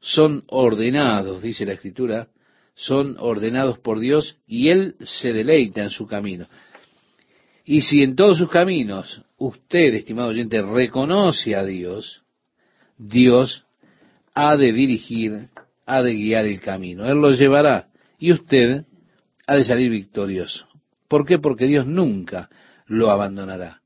[0.00, 2.28] son ordenados, dice la Escritura,
[2.74, 6.46] son ordenados por Dios y Él se deleita en su camino.
[7.70, 12.24] Y si en todos sus caminos usted, estimado oyente, reconoce a Dios,
[12.98, 13.64] Dios
[14.34, 15.50] ha de dirigir,
[15.86, 17.06] ha de guiar el camino.
[17.06, 17.86] Él lo llevará
[18.18, 18.86] y usted
[19.46, 20.66] ha de salir victorioso.
[21.06, 21.38] ¿Por qué?
[21.38, 22.50] Porque Dios nunca
[22.86, 23.82] lo abandonará.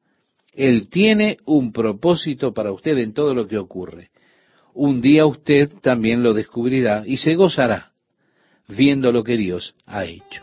[0.55, 4.09] Él tiene un propósito para usted en todo lo que ocurre.
[4.73, 7.93] Un día usted también lo descubrirá y se gozará
[8.67, 10.43] viendo lo que Dios ha hecho.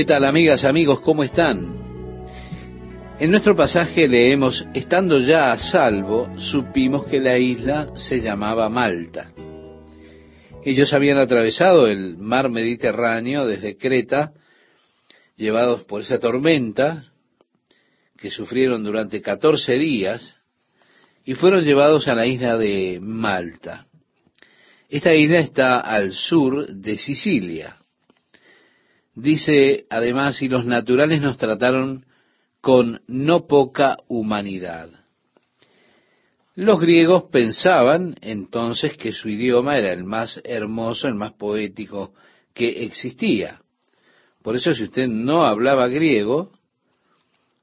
[0.00, 1.00] ¿Qué tal amigas, amigos?
[1.00, 1.76] ¿Cómo están?
[3.18, 9.30] En nuestro pasaje leemos, estando ya a salvo, supimos que la isla se llamaba Malta.
[10.64, 14.32] Ellos habían atravesado el mar Mediterráneo desde Creta,
[15.36, 17.04] llevados por esa tormenta
[18.16, 20.34] que sufrieron durante 14 días,
[21.26, 23.84] y fueron llevados a la isla de Malta.
[24.88, 27.79] Esta isla está al sur de Sicilia.
[29.14, 32.06] Dice además, y los naturales nos trataron
[32.60, 34.90] con no poca humanidad.
[36.54, 42.12] Los griegos pensaban entonces que su idioma era el más hermoso, el más poético
[42.52, 43.62] que existía.
[44.42, 46.52] Por eso si usted no hablaba griego,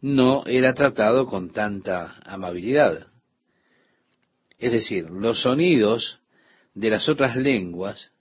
[0.02, 3.08] no era tratado con tanta amabilidad.
[4.58, 6.20] Es decir, los sonidos
[6.74, 8.12] de las otras lenguas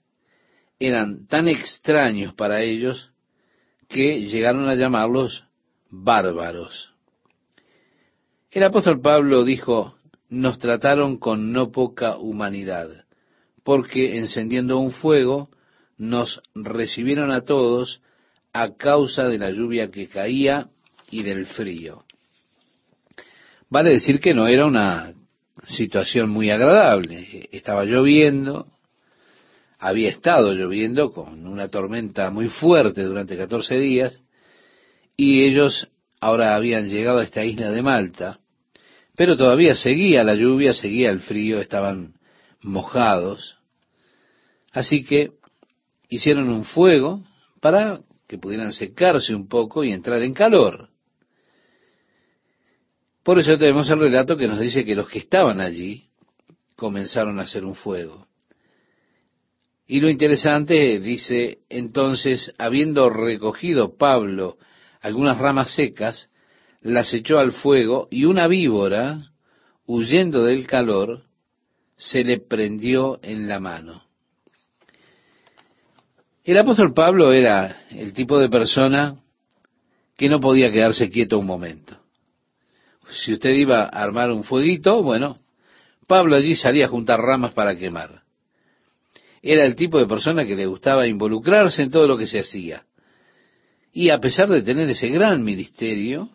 [0.79, 3.11] eran tan extraños para ellos
[3.87, 5.45] que llegaron a llamarlos
[5.89, 6.93] bárbaros.
[8.51, 9.95] El apóstol Pablo dijo,
[10.29, 13.05] nos trataron con no poca humanidad,
[13.63, 15.49] porque encendiendo un fuego
[15.97, 18.01] nos recibieron a todos
[18.53, 20.69] a causa de la lluvia que caía
[21.11, 22.03] y del frío.
[23.69, 25.13] Vale decir que no era una
[25.65, 27.47] situación muy agradable.
[27.51, 28.67] Estaba lloviendo,
[29.79, 34.19] había estado lloviendo con una tormenta muy fuerte durante 14 días,
[35.15, 35.87] y ellos
[36.19, 38.39] ahora habían llegado a esta isla de Malta,
[39.15, 42.13] pero todavía seguía la lluvia, seguía el frío, estaban
[42.61, 43.57] mojados.
[44.71, 45.31] Así que
[46.09, 47.23] hicieron un fuego
[47.59, 50.89] para que pudieran secarse un poco y entrar en calor.
[53.23, 56.09] Por eso tenemos el relato que nos dice que los que estaban allí
[56.75, 58.26] comenzaron a hacer un fuego.
[59.87, 64.57] Y lo interesante dice, entonces, habiendo recogido Pablo
[64.99, 66.29] algunas ramas secas,
[66.81, 69.31] las echó al fuego y una víbora,
[69.85, 71.23] huyendo del calor,
[71.95, 74.03] se le prendió en la mano.
[76.43, 79.15] El apóstol Pablo era el tipo de persona
[80.17, 81.97] que no podía quedarse quieto un momento.
[83.09, 85.39] Si usted iba a armar un fueguito, bueno,
[86.07, 88.26] Pablo allí salía a juntar ramas para quemar.
[89.41, 92.85] Era el tipo de persona que le gustaba involucrarse en todo lo que se hacía.
[93.93, 96.29] Y a pesar de tener ese gran ministerio,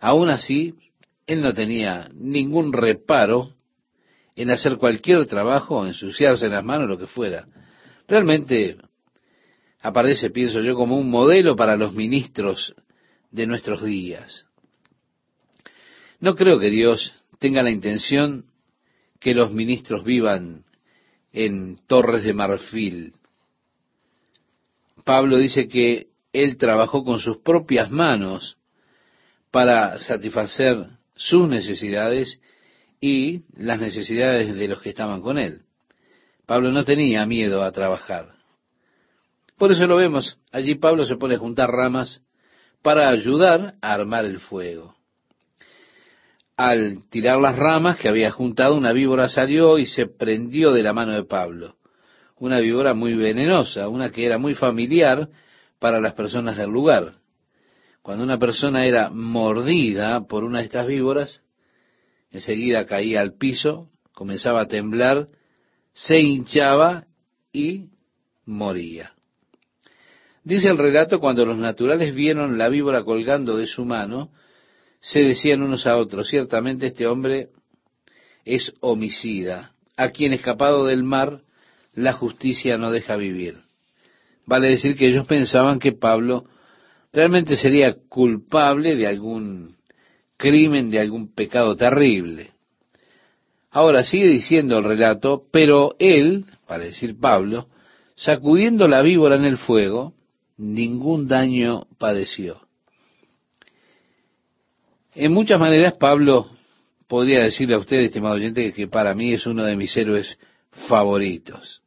[0.00, 0.74] aún así,
[1.26, 3.52] él no tenía ningún reparo
[4.36, 7.46] en hacer cualquier trabajo, ensuciarse las manos, lo que fuera.
[8.06, 8.76] Realmente
[9.80, 12.74] aparece, pienso yo, como un modelo para los ministros
[13.30, 14.46] de nuestros días.
[16.20, 18.44] No creo que Dios tenga la intención
[19.18, 20.65] que los ministros vivan
[21.36, 23.12] en torres de marfil,
[25.04, 28.56] Pablo dice que él trabajó con sus propias manos
[29.50, 32.40] para satisfacer sus necesidades
[33.02, 35.60] y las necesidades de los que estaban con él.
[36.46, 38.34] Pablo no tenía miedo a trabajar.
[39.58, 42.22] Por eso lo vemos, allí Pablo se pone a juntar ramas
[42.80, 44.95] para ayudar a armar el fuego.
[46.56, 50.92] Al tirar las ramas que había juntado, una víbora salió y se prendió de la
[50.92, 51.76] mano de Pablo
[52.38, 55.28] una víbora muy venenosa, una que era muy familiar
[55.78, 57.14] para las personas del lugar.
[58.02, 61.42] Cuando una persona era mordida por una de estas víboras,
[62.30, 65.28] enseguida caía al piso, comenzaba a temblar,
[65.92, 67.06] se hinchaba
[67.52, 67.88] y
[68.44, 69.14] moría.
[70.44, 74.30] Dice el relato, cuando los naturales vieron la víbora colgando de su mano,
[75.06, 77.50] se decían unos a otros, ciertamente este hombre
[78.44, 81.42] es homicida, a quien escapado del mar
[81.94, 83.54] la justicia no deja vivir.
[84.46, 86.46] Vale decir que ellos pensaban que Pablo
[87.12, 89.76] realmente sería culpable de algún
[90.36, 92.50] crimen, de algún pecado terrible.
[93.70, 97.68] Ahora sigue diciendo el relato, pero él, para decir Pablo,
[98.16, 100.14] sacudiendo la víbora en el fuego,
[100.56, 102.65] ningún daño padeció.
[105.18, 106.46] En muchas maneras Pablo
[107.08, 110.38] podría decirle a usted, estimado oyente, que para mí es uno de mis héroes
[110.88, 111.80] favoritos.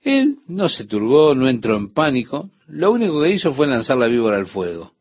[0.00, 4.06] Él no se turbó, no entró en pánico, lo único que hizo fue lanzar la
[4.06, 4.94] víbora al fuego.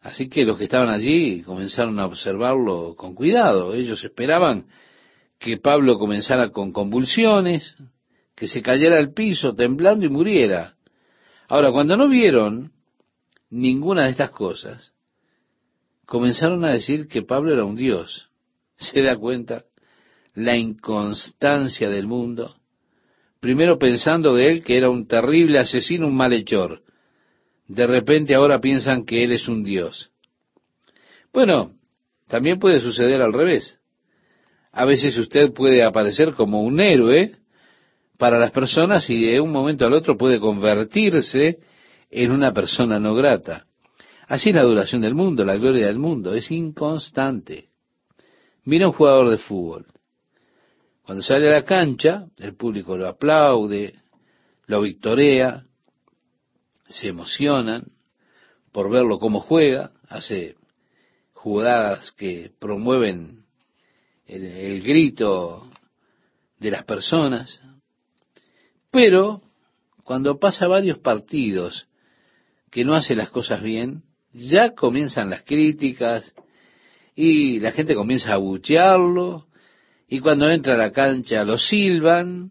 [0.00, 3.72] Así que los que estaban allí comenzaron a observarlo con cuidado.
[3.72, 4.66] Ellos esperaban
[5.38, 7.76] que Pablo comenzara con convulsiones,
[8.34, 10.74] que se cayera al piso temblando y muriera.
[11.46, 12.72] Ahora, cuando no vieron
[13.48, 14.93] ninguna de estas cosas,
[16.06, 18.28] comenzaron a decir que Pablo era un dios.
[18.76, 19.64] ¿Se da cuenta?
[20.34, 22.56] La inconstancia del mundo.
[23.40, 26.82] Primero pensando de él que era un terrible asesino, un malhechor.
[27.68, 30.10] De repente ahora piensan que él es un dios.
[31.32, 31.72] Bueno,
[32.28, 33.78] también puede suceder al revés.
[34.72, 37.36] A veces usted puede aparecer como un héroe
[38.18, 41.58] para las personas y de un momento al otro puede convertirse
[42.10, 43.66] en una persona no grata.
[44.26, 47.68] Así es la duración del mundo, la gloria del mundo, es inconstante.
[48.64, 49.86] Mira un jugador de fútbol.
[51.02, 53.94] Cuando sale a la cancha, el público lo aplaude,
[54.66, 55.66] lo victorea,
[56.88, 57.84] se emocionan
[58.72, 60.56] por verlo cómo juega, hace
[61.32, 63.44] jugadas que promueven
[64.26, 65.70] el, el grito
[66.58, 67.60] de las personas,
[68.90, 69.42] pero
[70.04, 71.86] cuando pasa varios partidos
[72.70, 74.02] que no hace las cosas bien,
[74.34, 76.34] ya comienzan las críticas
[77.14, 79.46] y la gente comienza a buchearlo
[80.08, 82.50] y cuando entra a la cancha lo silban.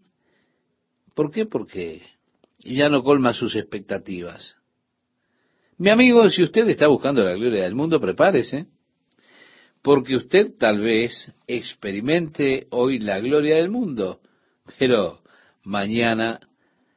[1.14, 1.46] ¿Por qué?
[1.46, 2.02] Porque
[2.58, 4.56] ya no colma sus expectativas.
[5.76, 8.66] Mi amigo, si usted está buscando la gloria del mundo, prepárese,
[9.82, 14.20] porque usted tal vez experimente hoy la gloria del mundo,
[14.78, 15.20] pero
[15.62, 16.40] mañana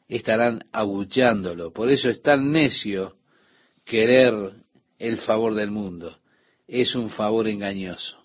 [0.08, 1.74] estarán abuchándolo.
[1.74, 3.18] Por eso es tan necio
[3.84, 4.34] querer
[5.00, 6.18] el favor del mundo.
[6.68, 8.18] Es un favor engañoso.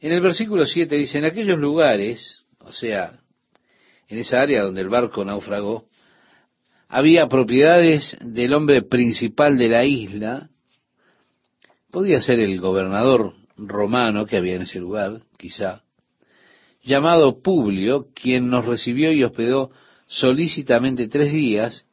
[0.00, 3.20] En el versículo 7 dice, en aquellos lugares, o sea,
[4.08, 5.84] en esa área donde el barco naufragó,
[6.88, 10.50] había propiedades del hombre principal de la isla,
[11.90, 15.82] podía ser el gobernador romano que había en ese lugar, quizá,
[16.82, 19.70] llamado Publio, quien nos recibió y hospedó
[20.06, 21.86] solícitamente tres días,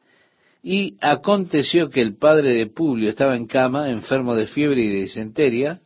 [0.70, 5.00] y aconteció que el padre de Publio estaba en cama, enfermo de fiebre y de
[5.04, 5.80] disenteria,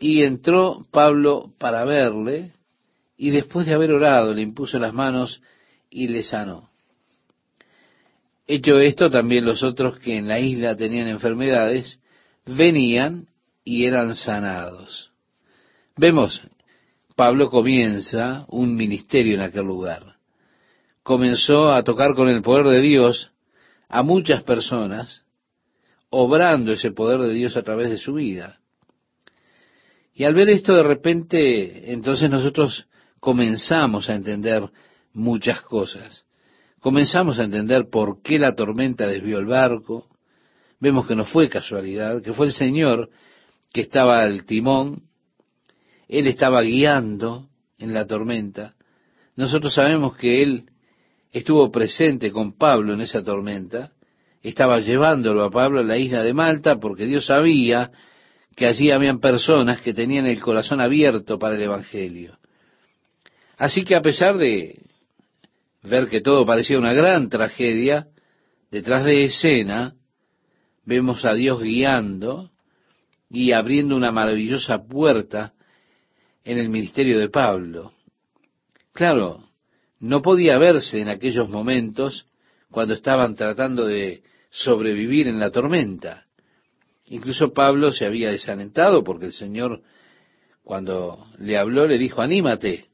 [0.00, 2.52] y entró Pablo para verle,
[3.18, 5.42] y después de haber orado le impuso las manos
[5.90, 6.70] y le sanó.
[8.46, 12.00] Hecho esto, también los otros que en la isla tenían enfermedades,
[12.46, 13.26] venían
[13.62, 15.10] y eran sanados.
[15.98, 16.48] Vemos
[17.14, 20.16] Pablo comienza un ministerio en aquel lugar.
[21.02, 23.32] Comenzó a tocar con el poder de Dios
[23.88, 25.24] a muchas personas,
[26.10, 28.60] obrando ese poder de Dios a través de su vida.
[30.14, 32.86] Y al ver esto de repente, entonces nosotros
[33.20, 34.68] comenzamos a entender
[35.12, 36.24] muchas cosas.
[36.80, 40.08] Comenzamos a entender por qué la tormenta desvió el barco.
[40.80, 43.10] Vemos que no fue casualidad, que fue el Señor
[43.72, 45.06] que estaba al timón
[46.08, 48.74] él estaba guiando en la tormenta.
[49.34, 50.70] Nosotros sabemos que Él
[51.38, 53.92] estuvo presente con Pablo en esa tormenta,
[54.42, 57.90] estaba llevándolo a Pablo a la isla de Malta porque Dios sabía
[58.54, 62.38] que allí habían personas que tenían el corazón abierto para el Evangelio.
[63.58, 64.80] Así que a pesar de
[65.82, 68.06] ver que todo parecía una gran tragedia,
[68.70, 69.94] detrás de escena
[70.86, 72.50] vemos a Dios guiando
[73.28, 75.52] y abriendo una maravillosa puerta
[76.44, 77.92] en el ministerio de Pablo.
[78.94, 79.45] Claro,
[80.00, 82.26] no podía verse en aquellos momentos
[82.70, 86.26] cuando estaban tratando de sobrevivir en la tormenta.
[87.08, 89.82] Incluso Pablo se había desalentado porque el Señor
[90.66, 92.86] cuando le habló le dijo, anímate.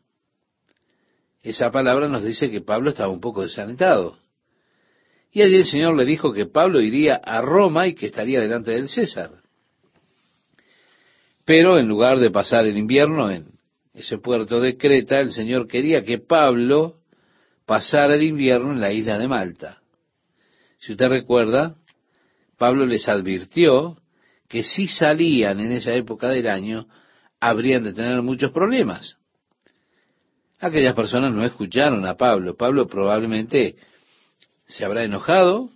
[1.42, 4.18] Esa palabra nos dice que Pablo estaba un poco desalentado.
[5.32, 8.72] Y allí el Señor le dijo que Pablo iría a Roma y que estaría delante
[8.72, 9.30] del César.
[11.46, 13.51] Pero en lugar de pasar el invierno en
[13.94, 17.00] ese puerto de Creta, el Señor quería que Pablo
[17.66, 19.82] pasara el invierno en la isla de Malta.
[20.78, 21.76] Si usted recuerda,
[22.58, 23.98] Pablo les advirtió
[24.48, 26.86] que si salían en esa época del año,
[27.40, 29.16] habrían de tener muchos problemas.
[30.58, 32.56] Aquellas personas no escucharon a Pablo.
[32.56, 33.76] Pablo probablemente
[34.66, 35.68] se habrá enojado,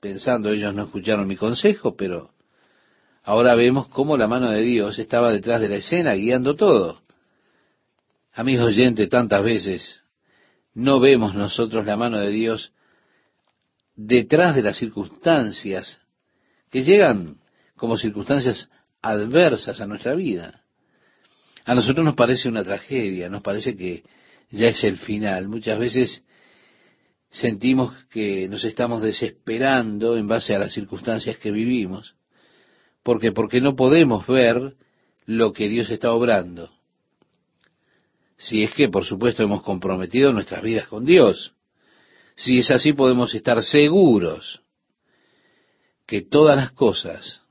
[0.00, 2.32] pensando ellos no escucharon mi consejo, pero
[3.24, 7.00] Ahora vemos cómo la mano de Dios estaba detrás de la escena guiando todo.
[8.34, 10.02] Amigos oyentes, tantas veces
[10.74, 12.72] no vemos nosotros la mano de Dios
[13.94, 16.00] detrás de las circunstancias
[16.70, 17.40] que llegan
[17.76, 18.70] como circunstancias
[19.02, 20.62] adversas a nuestra vida.
[21.64, 24.02] A nosotros nos parece una tragedia, nos parece que
[24.50, 25.48] ya es el final.
[25.48, 26.24] Muchas veces
[27.30, 32.14] sentimos que nos estamos desesperando en base a las circunstancias que vivimos.
[33.02, 33.30] ¿Por qué?
[33.30, 34.74] Porque no podemos ver
[35.26, 36.70] lo que Dios está obrando.
[38.42, 41.54] Si es que, por supuesto, hemos comprometido nuestras vidas con Dios.
[42.34, 44.62] Si es así, podemos estar seguros
[46.08, 47.42] que todas las cosas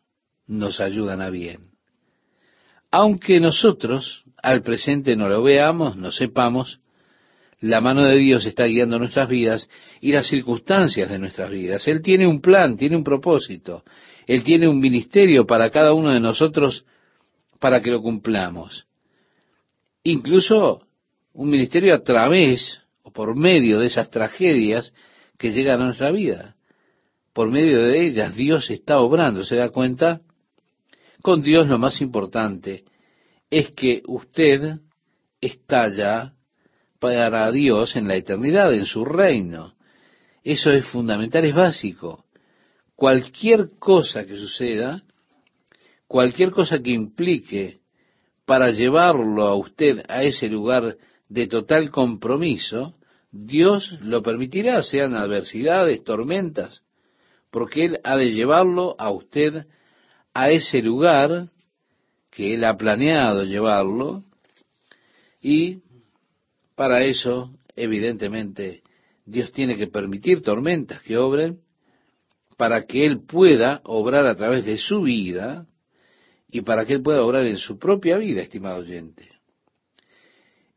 [0.47, 1.69] nos ayudan a bien.
[2.91, 6.81] Aunque nosotros al presente no lo veamos, no sepamos,
[7.61, 9.69] la mano de Dios está guiando nuestras vidas
[10.01, 11.87] y las circunstancias de nuestras vidas.
[11.87, 13.85] Él tiene un plan, tiene un propósito.
[14.27, 16.85] Él tiene un ministerio para cada uno de nosotros
[17.61, 18.90] para que lo cumplamos.
[20.03, 20.81] Incluso
[21.33, 24.93] un ministerio a través o por medio de esas tragedias
[25.37, 26.55] que llegan a nuestra vida.
[27.33, 30.21] Por medio de ellas Dios está obrando, ¿se da cuenta?
[31.21, 32.83] Con Dios lo más importante
[33.49, 34.79] es que usted
[35.39, 36.33] está ya
[36.99, 39.73] para Dios en la eternidad, en su reino.
[40.43, 42.25] Eso es fundamental, es básico.
[42.95, 45.03] Cualquier cosa que suceda,
[46.07, 47.80] cualquier cosa que implique
[48.51, 50.97] para llevarlo a usted a ese lugar
[51.29, 52.95] de total compromiso,
[53.31, 56.81] Dios lo permitirá, sean adversidades, tormentas,
[57.49, 59.65] porque Él ha de llevarlo a usted
[60.33, 61.45] a ese lugar
[62.29, 64.25] que Él ha planeado llevarlo
[65.41, 65.77] y
[66.75, 68.81] para eso, evidentemente,
[69.25, 71.61] Dios tiene que permitir tormentas que obren
[72.57, 75.67] para que Él pueda obrar a través de su vida
[76.51, 79.29] y para que Él pueda obrar en su propia vida, estimado oyente.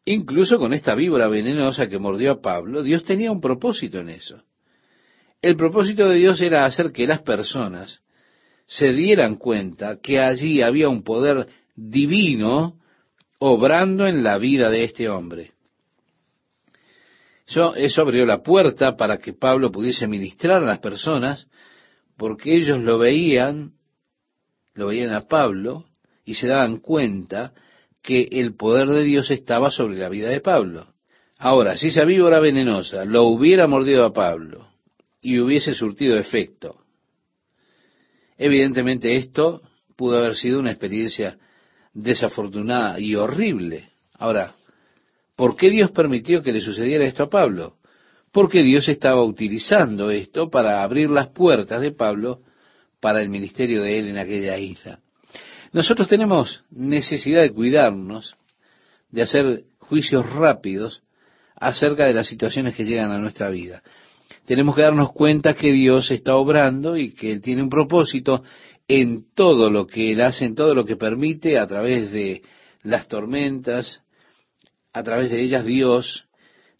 [0.04, 4.42] Incluso con esta víbora venenosa que mordió a Pablo, Dios tenía un propósito en eso.
[5.40, 8.02] El propósito de Dios era hacer que las personas
[8.66, 12.78] se dieran cuenta que allí había un poder divino
[13.38, 15.52] obrando en la vida de este hombre.
[17.46, 21.46] Eso, abrió la puerta para que Pablo pudiese ministrar a las personas,
[22.16, 23.72] porque ellos lo veían,
[24.74, 25.86] lo veían a Pablo,
[26.24, 27.52] y se daban cuenta
[28.02, 30.94] que el poder de Dios estaba sobre la vida de Pablo.
[31.38, 34.68] Ahora, si esa víbora venenosa lo hubiera mordido a Pablo
[35.20, 36.76] y hubiese surtido efecto,
[38.36, 39.62] evidentemente esto
[39.96, 41.38] pudo haber sido una experiencia
[41.92, 43.90] desafortunada y horrible.
[44.14, 44.54] Ahora,
[45.36, 47.76] ¿Por qué Dios permitió que le sucediera esto a Pablo?
[48.32, 52.40] Porque Dios estaba utilizando esto para abrir las puertas de Pablo
[53.04, 54.98] para el ministerio de él en aquella isla.
[55.74, 58.34] Nosotros tenemos necesidad de cuidarnos,
[59.10, 61.02] de hacer juicios rápidos
[61.54, 63.82] acerca de las situaciones que llegan a nuestra vida.
[64.46, 68.42] Tenemos que darnos cuenta que Dios está obrando y que Él tiene un propósito
[68.88, 72.40] en todo lo que Él hace, en todo lo que permite a través de
[72.84, 74.00] las tormentas,
[74.94, 76.24] a través de ellas Dios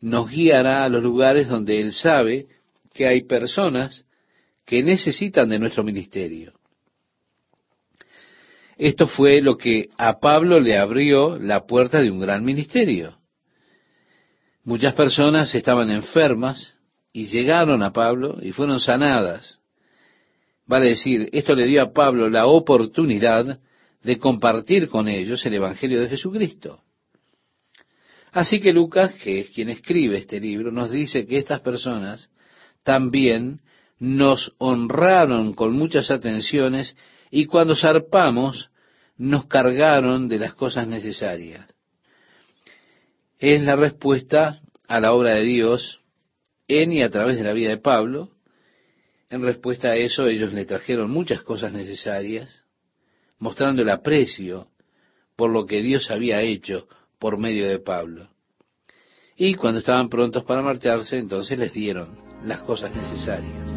[0.00, 2.46] nos guiará a los lugares donde Él sabe
[2.94, 4.06] que hay personas
[4.64, 6.52] que necesitan de nuestro ministerio.
[8.76, 13.18] Esto fue lo que a Pablo le abrió la puerta de un gran ministerio.
[14.64, 16.74] Muchas personas estaban enfermas
[17.12, 19.60] y llegaron a Pablo y fueron sanadas.
[20.66, 23.60] Vale decir, esto le dio a Pablo la oportunidad
[24.02, 26.80] de compartir con ellos el Evangelio de Jesucristo.
[28.32, 32.30] Así que Lucas, que es quien escribe este libro, nos dice que estas personas
[32.82, 33.60] también
[34.04, 36.94] nos honraron con muchas atenciones
[37.30, 38.70] y cuando zarpamos
[39.16, 41.66] nos cargaron de las cosas necesarias.
[43.38, 46.02] Es la respuesta a la obra de Dios
[46.68, 48.28] en y a través de la vida de Pablo.
[49.30, 52.66] En respuesta a eso ellos le trajeron muchas cosas necesarias,
[53.38, 54.68] mostrando el aprecio
[55.34, 56.88] por lo que Dios había hecho
[57.18, 58.28] por medio de Pablo.
[59.34, 63.73] Y cuando estaban prontos para marcharse, entonces les dieron las cosas necesarias.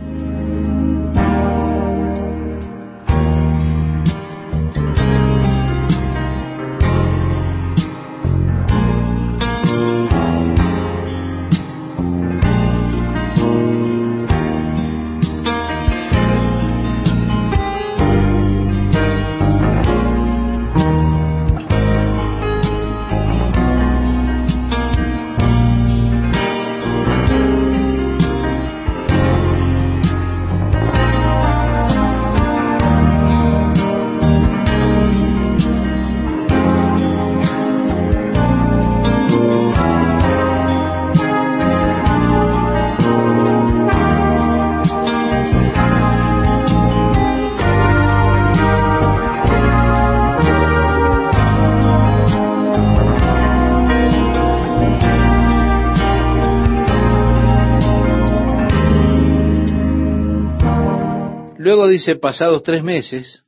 [62.15, 63.43] Pasados tres meses,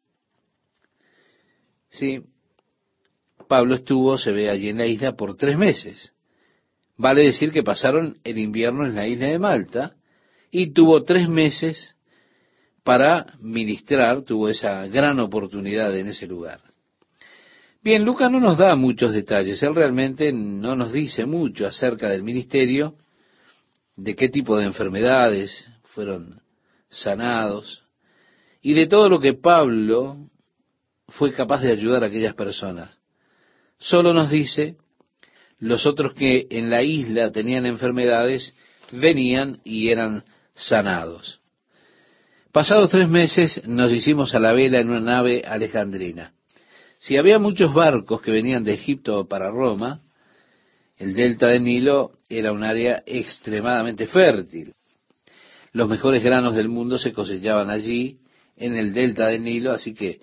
[1.90, 2.22] Sí,
[3.48, 6.14] Pablo estuvo, se ve allí en la isla, por tres meses.
[6.98, 9.96] Vale decir que pasaron el invierno en la isla de Malta
[10.52, 11.96] y tuvo tres meses
[12.84, 16.62] para ministrar, tuvo esa gran oportunidad en ese lugar.
[17.82, 22.24] Bien, Lucas no nos da muchos detalles, él realmente no nos dice mucho acerca del
[22.24, 22.96] ministerio,
[23.96, 26.42] de qué tipo de enfermedades fueron
[26.90, 27.89] sanados
[28.62, 30.18] y de todo lo que Pablo
[31.08, 32.98] fue capaz de ayudar a aquellas personas.
[33.78, 34.76] Solo nos dice,
[35.60, 38.54] los otros que en la isla tenían enfermedades
[38.92, 41.40] venían y eran sanados.
[42.52, 46.34] Pasados tres meses nos hicimos a la vela en una nave alejandrina.
[46.98, 50.02] Si había muchos barcos que venían de Egipto para Roma,
[50.98, 54.74] el delta del Nilo era un área extremadamente fértil.
[55.72, 58.20] Los mejores granos del mundo se cosechaban allí,
[58.60, 60.20] en el delta del Nilo, así que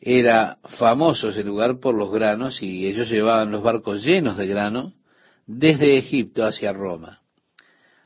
[0.00, 4.94] era famoso ese lugar por los granos y ellos llevaban los barcos llenos de grano
[5.46, 7.20] desde Egipto hacia Roma.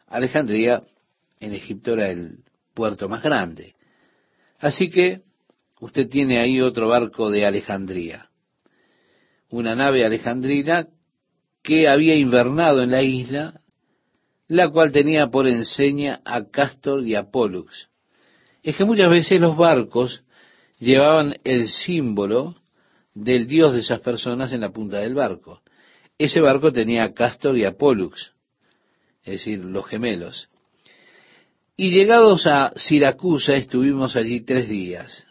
[0.08, 0.82] Alejandría
[1.38, 2.38] en Egipto era el
[2.74, 3.74] puerto más grande.
[4.58, 5.22] Así que
[5.80, 8.30] usted tiene ahí otro barco de Alejandría,
[9.50, 10.88] una nave alejandrina
[11.62, 13.60] que había invernado en la isla,
[14.48, 17.88] la cual tenía por enseña a Castor y a Pollux.
[18.66, 20.24] Es que muchas veces los barcos
[20.80, 22.56] llevaban el símbolo
[23.14, 25.62] del dios de esas personas en la punta del barco.
[26.18, 28.32] Ese barco tenía a Castor y a Pollux,
[29.22, 30.48] es decir, los gemelos.
[31.76, 35.24] Y llegados a Siracusa estuvimos allí tres días.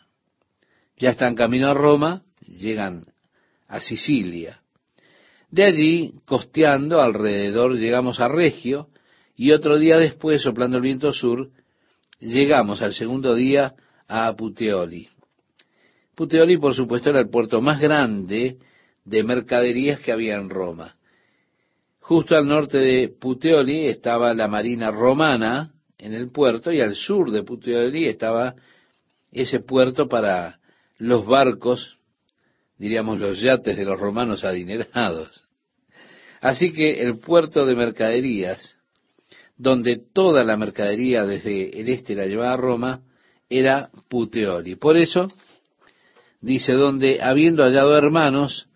[0.96, 3.04] Ya están camino a Roma, llegan
[3.68, 4.62] a Sicilia.
[5.52, 8.88] De allí, costeando alrededor, llegamos a Regio
[9.36, 11.50] y otro día después, soplando el viento sur,
[12.20, 13.74] llegamos al segundo día
[14.08, 15.08] a Puteoli.
[16.16, 18.58] Puteoli, por supuesto, era el puerto más grande
[19.04, 20.96] de mercaderías que había en Roma.
[22.00, 27.32] Justo al norte de Puteoli estaba la marina romana, en el puerto y al sur
[27.32, 28.56] de Puteoli estaba
[29.32, 30.60] ese puerto para
[30.98, 31.98] los barcos,
[32.78, 35.50] diríamos los yates de los romanos adinerados.
[36.42, 38.78] Así que el puerto de mercaderías,
[39.58, 43.02] donde toda la mercadería desde el este la llevaba a Roma,
[43.50, 44.76] era Puteoli.
[44.76, 45.28] Por eso,
[46.42, 48.68] dice, donde habiendo hallado hermanos,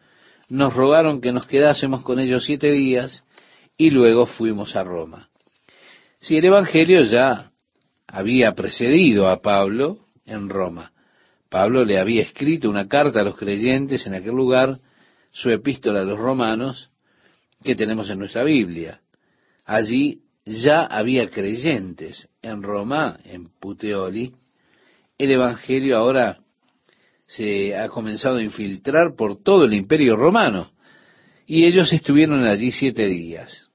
[0.48, 3.24] nos rogaron que nos quedásemos con ellos siete días
[3.78, 5.30] y luego fuimos a Roma.
[6.20, 7.52] Si el Evangelio ya
[8.12, 10.92] había precedido a Pablo en Roma.
[11.50, 14.78] Pablo le había escrito una carta a los creyentes en aquel lugar,
[15.32, 16.90] su epístola a los romanos,
[17.64, 19.02] que tenemos en nuestra Biblia.
[19.66, 24.34] Allí ya había creyentes en Roma, en Puteoli.
[25.18, 26.40] El Evangelio ahora
[27.28, 30.72] se ha comenzado a infiltrar por todo el imperio romano
[31.46, 33.70] y ellos estuvieron allí siete días.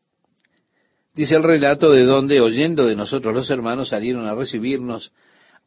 [1.15, 5.13] Dice el relato de donde, oyendo de nosotros los hermanos, salieron a recibirnos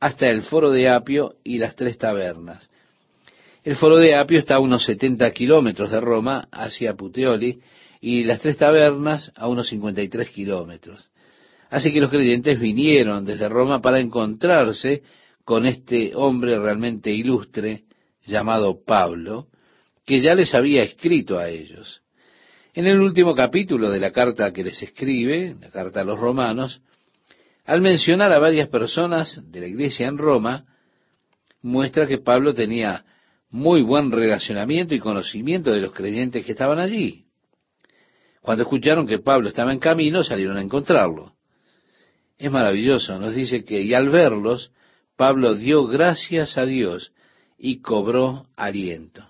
[0.01, 2.69] hasta el foro de Apio y las tres tabernas.
[3.63, 7.61] El foro de Apio está a unos 70 kilómetros de Roma hacia Puteoli
[8.01, 11.09] y las tres tabernas a unos 53 kilómetros.
[11.69, 15.03] Así que los creyentes vinieron desde Roma para encontrarse
[15.43, 17.83] con este hombre realmente ilustre
[18.25, 19.47] llamado Pablo,
[20.05, 22.01] que ya les había escrito a ellos.
[22.73, 26.81] En el último capítulo de la carta que les escribe, la carta a los romanos,
[27.65, 30.65] al mencionar a varias personas de la iglesia en Roma,
[31.61, 33.03] muestra que Pablo tenía
[33.49, 37.26] muy buen relacionamiento y conocimiento de los creyentes que estaban allí.
[38.47, 41.33] Cuando escucharon que Pablo estaba en camino, salieron a encontrarlo.
[42.37, 44.71] Es maravilloso, nos dice que, y al verlos,
[45.17, 47.11] Pablo dio gracias a Dios
[47.57, 49.27] y cobró aliento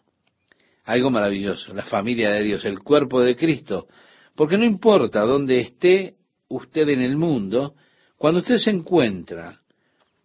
[0.83, 3.87] algo maravilloso, la familia de Dios, el cuerpo de Cristo,
[4.35, 6.13] porque no importa dónde esté
[6.47, 7.73] usted en el mundo,
[8.17, 9.61] cuando usted se encuentra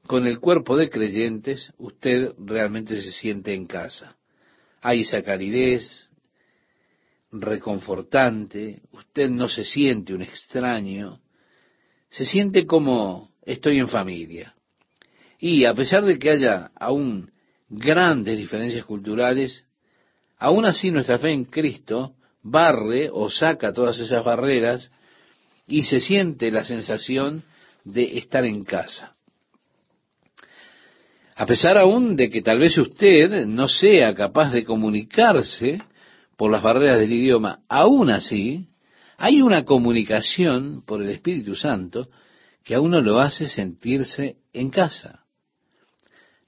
[0.06, 4.16] con el cuerpo de creyentes, usted realmente se siente en casa.
[4.82, 5.22] Hay esa
[7.32, 11.20] reconfortante, usted no se siente un extraño,
[12.08, 14.54] se siente como estoy en familia.
[15.38, 17.30] Y a pesar de que haya aún
[17.68, 19.64] grandes diferencias culturales,
[20.42, 24.90] Aún así nuestra fe en Cristo barre o saca todas esas barreras
[25.68, 27.44] y se siente la sensación
[27.84, 29.14] de estar en casa.
[31.36, 35.80] A pesar aún de que tal vez usted no sea capaz de comunicarse
[36.36, 38.68] por las barreras del idioma, aún así
[39.16, 42.08] hay una comunicación por el Espíritu Santo
[42.64, 45.24] que a uno lo hace sentirse en casa.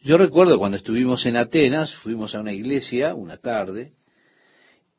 [0.00, 3.92] Yo recuerdo cuando estuvimos en Atenas, fuimos a una iglesia una tarde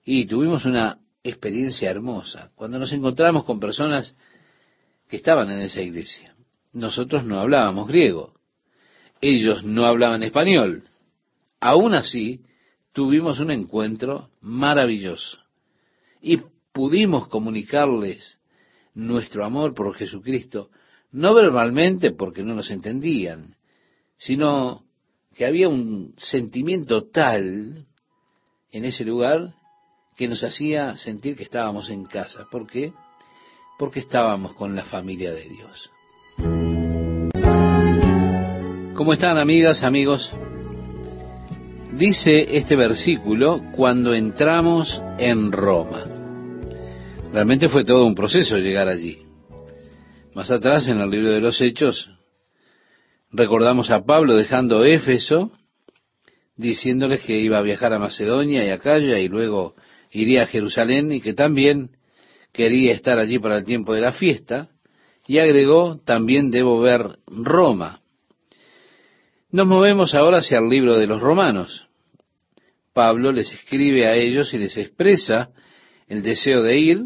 [0.04, 2.52] y tuvimos una experiencia hermosa.
[2.56, 4.16] Cuando nos encontramos con personas
[5.08, 6.36] que estaban en esa iglesia,
[6.74, 8.34] nosotros no hablábamos griego,
[9.22, 10.84] ellos no hablaban español.
[11.60, 12.42] Aún así,
[12.96, 15.38] tuvimos un encuentro maravilloso
[16.22, 16.40] y
[16.72, 18.40] pudimos comunicarles
[18.94, 20.70] nuestro amor por Jesucristo,
[21.12, 23.58] no verbalmente porque no nos entendían,
[24.16, 24.86] sino
[25.36, 27.86] que había un sentimiento tal
[28.72, 29.50] en ese lugar
[30.16, 32.48] que nos hacía sentir que estábamos en casa.
[32.50, 32.94] ¿Por qué?
[33.78, 35.92] Porque estábamos con la familia de Dios.
[38.96, 40.32] ¿Cómo están amigas, amigos?
[41.98, 46.04] Dice este versículo, cuando entramos en Roma.
[47.32, 49.20] Realmente fue todo un proceso llegar allí.
[50.34, 52.16] Más atrás, en el libro de los Hechos,
[53.38, 55.52] Recordamos a Pablo dejando Éfeso,
[56.56, 59.76] diciéndoles que iba a viajar a Macedonia y a y luego
[60.12, 61.98] iría a Jerusalén y que también
[62.54, 64.70] quería estar allí para el tiempo de la fiesta.
[65.28, 68.00] Y agregó, también debo ver Roma.
[69.52, 71.85] Nos movemos ahora hacia el libro de los romanos.
[72.96, 75.50] Pablo les escribe a ellos y les expresa
[76.08, 77.02] el deseo de ir,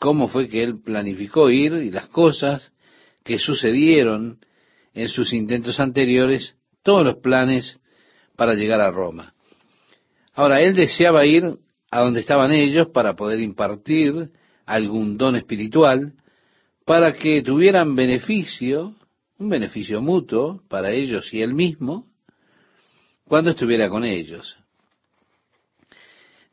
[0.00, 2.72] cómo fue que él planificó ir y las cosas
[3.22, 4.40] que sucedieron
[4.94, 7.78] en sus intentos anteriores todos los planes
[8.34, 9.32] para llegar a Roma.
[10.34, 11.44] Ahora, él deseaba ir
[11.88, 14.32] a donde estaban ellos para poder impartir
[14.66, 16.14] algún don espiritual,
[16.84, 18.96] para que tuvieran beneficio,
[19.38, 22.08] un beneficio mutuo para ellos y él mismo,
[23.24, 24.56] cuando estuviera con ellos.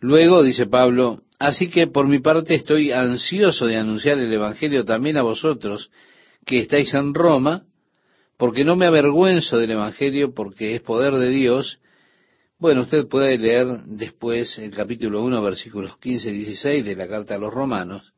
[0.02, 5.18] Luego, dice Pablo, así que por mi parte estoy ansioso de anunciar el Evangelio también
[5.18, 5.92] a vosotros
[6.46, 7.66] que estáis en Roma,
[8.38, 11.82] porque no me avergüenzo del Evangelio, porque es poder de Dios.
[12.58, 17.36] Bueno, usted puede leer después el capítulo 1, versículos 15 y 16 de la carta
[17.36, 18.14] a los romanos,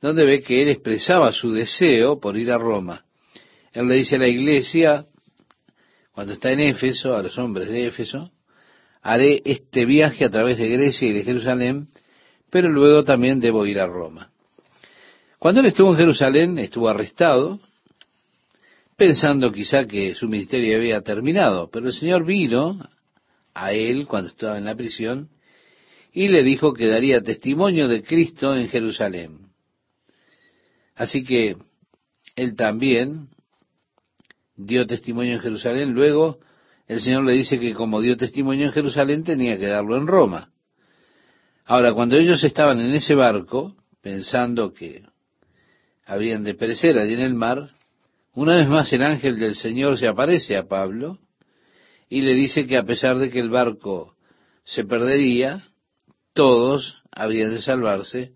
[0.00, 3.04] donde ve que él expresaba su deseo por ir a Roma.
[3.72, 5.06] Él le dice a la iglesia,
[6.10, 8.31] cuando está en Éfeso, a los hombres de Éfeso,
[9.02, 11.88] haré este viaje a través de Grecia y de Jerusalén,
[12.50, 14.30] pero luego también debo ir a Roma.
[15.38, 17.58] Cuando él estuvo en Jerusalén, estuvo arrestado,
[18.96, 22.78] pensando quizá que su ministerio había terminado, pero el Señor vino
[23.52, 25.28] a él cuando estaba en la prisión
[26.12, 29.48] y le dijo que daría testimonio de Cristo en Jerusalén.
[30.94, 31.56] Así que
[32.36, 33.30] él también
[34.56, 36.38] dio testimonio en Jerusalén, luego
[36.92, 40.50] el Señor le dice que como dio testimonio en Jerusalén tenía que darlo en Roma.
[41.64, 45.02] Ahora, cuando ellos estaban en ese barco, pensando que
[46.04, 47.70] habían de perecer allí en el mar,
[48.34, 51.18] una vez más el ángel del Señor se aparece a Pablo
[52.08, 54.16] y le dice que a pesar de que el barco
[54.64, 55.62] se perdería,
[56.34, 58.32] todos habrían de salvarse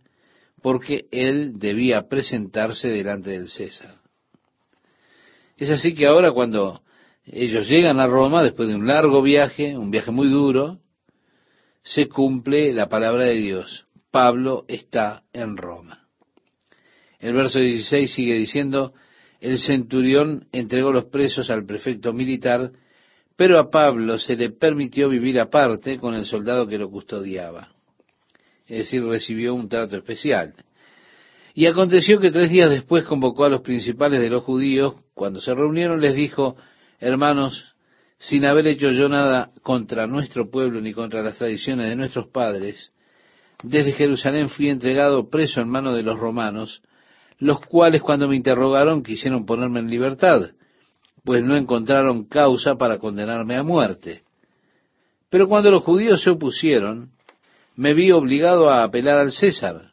[0.63, 3.97] porque él debía presentarse delante del César.
[5.57, 6.83] Es así que ahora cuando
[7.27, 10.79] ellos llegan a Roma, después de un largo viaje, un viaje muy duro,
[11.83, 13.87] se cumple la palabra de Dios.
[14.11, 16.07] Pablo está en Roma.
[17.19, 18.93] El verso 16 sigue diciendo,
[19.41, 22.71] el centurión entregó los presos al prefecto militar,
[23.37, 27.73] pero a Pablo se le permitió vivir aparte con el soldado que lo custodiaba.
[28.67, 30.55] Es decir, recibió un trato especial.
[31.55, 34.95] Y aconteció que tres días después convocó a los principales de los judíos.
[35.15, 36.57] Cuando se reunieron les dijo,
[37.01, 37.77] hermanos,
[38.19, 42.93] sin haber hecho yo nada contra nuestro pueblo ni contra las tradiciones de nuestros padres,
[43.63, 46.83] desde Jerusalén fui entregado preso en manos de los romanos,
[47.39, 50.51] los cuales cuando me interrogaron quisieron ponerme en libertad,
[51.25, 54.23] pues no encontraron causa para condenarme a muerte.
[55.29, 57.11] Pero cuando los judíos se opusieron,
[57.75, 59.93] me vi obligado a apelar al César,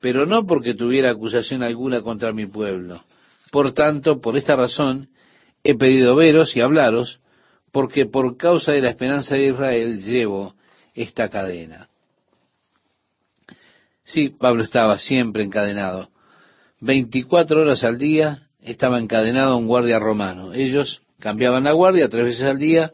[0.00, 3.02] pero no porque tuviera acusación alguna contra mi pueblo.
[3.50, 5.08] Por tanto, por esta razón,
[5.66, 7.20] he pedido veros y hablaros,
[7.72, 10.54] porque por causa de la esperanza de Israel llevo
[10.94, 11.88] esta cadena.
[14.04, 16.10] Sí, Pablo estaba siempre encadenado.
[16.80, 20.52] 24 horas al día estaba encadenado a un guardia romano.
[20.54, 22.92] Ellos cambiaban la guardia tres veces al día,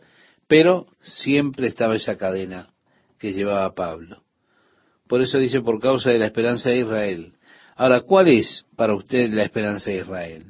[0.48, 2.70] pero siempre estaba esa cadena
[3.18, 4.22] que llevaba Pablo.
[5.06, 7.34] Por eso dice, por causa de la esperanza de Israel.
[7.76, 10.44] Ahora, ¿cuál es para usted la esperanza de Israel?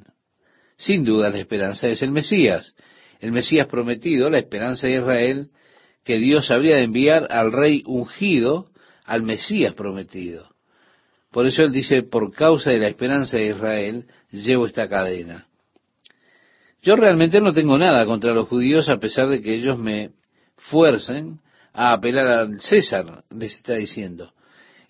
[0.82, 2.74] Sin duda la esperanza es el Mesías,
[3.20, 5.50] el Mesías prometido, la esperanza de Israel,
[6.04, 8.66] que Dios habría de enviar al rey ungido,
[9.04, 10.48] al Mesías prometido.
[11.30, 15.46] Por eso él dice, por causa de la esperanza de Israel, llevo esta cadena.
[16.82, 20.10] Yo realmente no tengo nada contra los judíos a pesar de que ellos me
[20.56, 21.38] fuercen
[21.72, 24.32] a apelar al César, les está diciendo.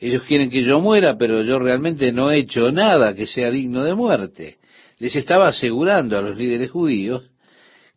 [0.01, 3.85] Ellos quieren que yo muera, pero yo realmente no he hecho nada que sea digno
[3.85, 4.57] de muerte.
[5.03, 7.29] Les estaba asegurando a los líderes judíos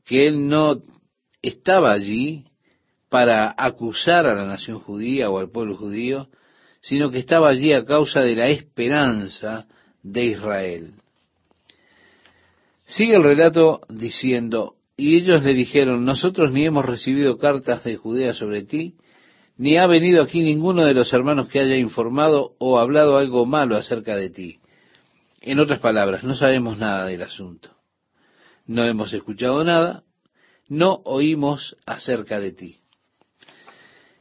[0.05, 0.81] que él no
[1.39, 2.45] estaba allí
[3.09, 6.29] para acusar a la nación judía o al pueblo judío,
[6.81, 9.67] sino que estaba allí a causa de la esperanza
[10.01, 10.93] de Israel.
[12.87, 18.33] Sigue el relato diciendo, y ellos le dijeron, nosotros ni hemos recibido cartas de Judea
[18.33, 18.95] sobre ti,
[19.57, 23.75] ni ha venido aquí ninguno de los hermanos que haya informado o hablado algo malo
[23.75, 24.59] acerca de ti.
[25.45, 27.69] En otras palabras, no sabemos nada del asunto.
[28.65, 30.03] No hemos escuchado nada,
[30.67, 32.79] no oímos acerca de ti.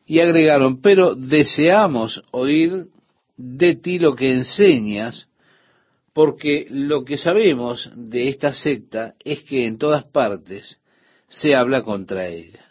[0.05, 2.89] Y agregaron, pero deseamos oír
[3.39, 5.31] de ti lo que enseñas,
[6.13, 10.79] porque lo que sabemos de esta secta es que en todas partes
[11.27, 12.67] se habla contra ella.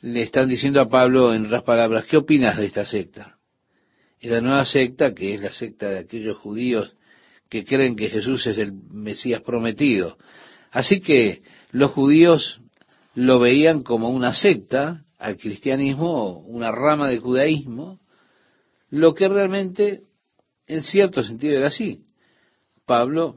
[0.00, 3.36] Le están diciendo a Pablo en otras palabras, ¿qué opinas de esta secta?
[4.24, 6.94] Esta nueva secta, que es la secta de aquellos judíos
[7.50, 10.16] que creen que Jesús es el Mesías prometido.
[10.70, 12.62] Así que los judíos
[13.14, 17.98] lo veían como una secta al cristianismo, una rama del judaísmo,
[18.88, 20.04] lo que realmente
[20.66, 22.06] en cierto sentido era así.
[22.86, 23.36] Pablo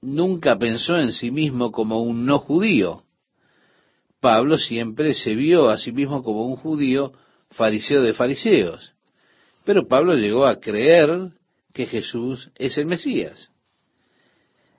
[0.00, 3.02] nunca pensó en sí mismo como un no judío.
[4.20, 7.12] Pablo siempre se vio a sí mismo como un judío
[7.50, 8.95] fariseo de fariseos.
[9.66, 11.32] Pero Pablo llegó a creer
[11.74, 13.50] que Jesús es el Mesías.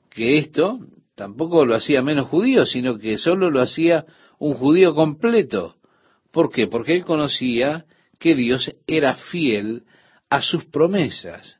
[0.09, 0.79] Que esto
[1.13, 4.05] tampoco lo hacía menos judío, sino que solo lo hacía
[4.39, 5.75] un judío completo.
[6.31, 6.67] ¿Por qué?
[6.67, 7.85] Porque él conocía
[8.17, 9.83] que Dios era fiel
[10.29, 11.59] a sus promesas.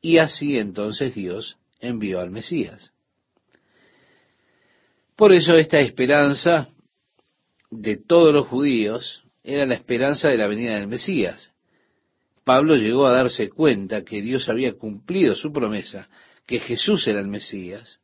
[0.00, 2.92] Y así entonces Dios envió al Mesías.
[5.16, 6.68] Por eso esta esperanza
[7.68, 11.52] de todos los judíos era la esperanza de la venida del Mesías.
[12.48, 16.08] Pablo llegó a darse cuenta que Dios había cumplido su promesa,
[16.46, 18.00] que Jesús era el Mesías,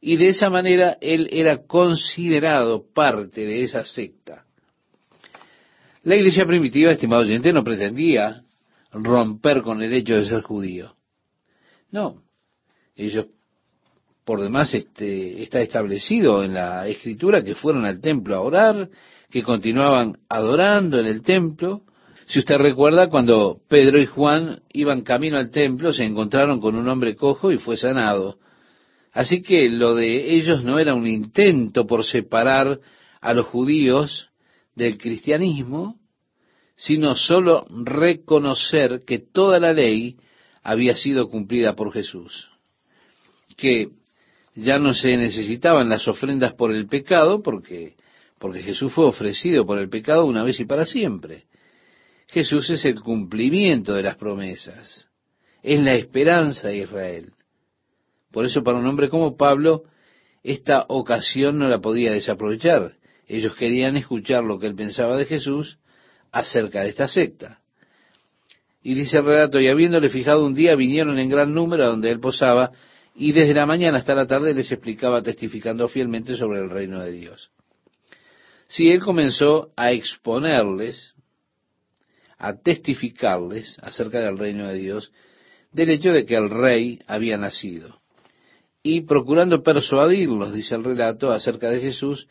[0.00, 4.46] y de esa manera él era considerado parte de esa secta.
[6.02, 8.42] La iglesia primitiva, estimado oyente, no pretendía
[8.90, 10.96] romper con el hecho de ser judío.
[11.90, 12.22] No,
[12.96, 13.26] ellos
[14.24, 18.88] por demás este, está establecido en la escritura que fueron al templo a orar,
[19.30, 21.82] que continuaban adorando en el templo.
[22.28, 26.86] Si usted recuerda, cuando Pedro y Juan iban camino al templo, se encontraron con un
[26.86, 28.38] hombre cojo y fue sanado.
[29.12, 32.80] Así que lo de ellos no era un intento por separar
[33.22, 34.28] a los judíos
[34.74, 35.96] del cristianismo,
[36.76, 40.16] sino solo reconocer que toda la ley
[40.62, 42.50] había sido cumplida por Jesús.
[43.56, 43.88] Que
[44.54, 47.96] ya no se necesitaban las ofrendas por el pecado, porque,
[48.38, 51.44] porque Jesús fue ofrecido por el pecado una vez y para siempre.
[52.28, 55.08] Jesús es el cumplimiento de las promesas,
[55.62, 57.32] es la esperanza de Israel.
[58.30, 59.84] Por eso para un hombre como Pablo,
[60.42, 62.92] esta ocasión no la podía desaprovechar.
[63.26, 65.78] Ellos querían escuchar lo que él pensaba de Jesús
[66.30, 67.60] acerca de esta secta.
[68.82, 72.10] Y dice el relato, y habiéndole fijado un día, vinieron en gran número a donde
[72.10, 72.72] él posaba,
[73.14, 77.10] y desde la mañana hasta la tarde les explicaba testificando fielmente sobre el reino de
[77.10, 77.50] Dios.
[78.68, 81.14] Si él comenzó a exponerles,
[82.38, 85.12] a testificarles acerca del reino de Dios,
[85.72, 87.98] del hecho de que el rey había nacido
[88.82, 92.28] y procurando persuadirlos, dice el relato, acerca de Jesús,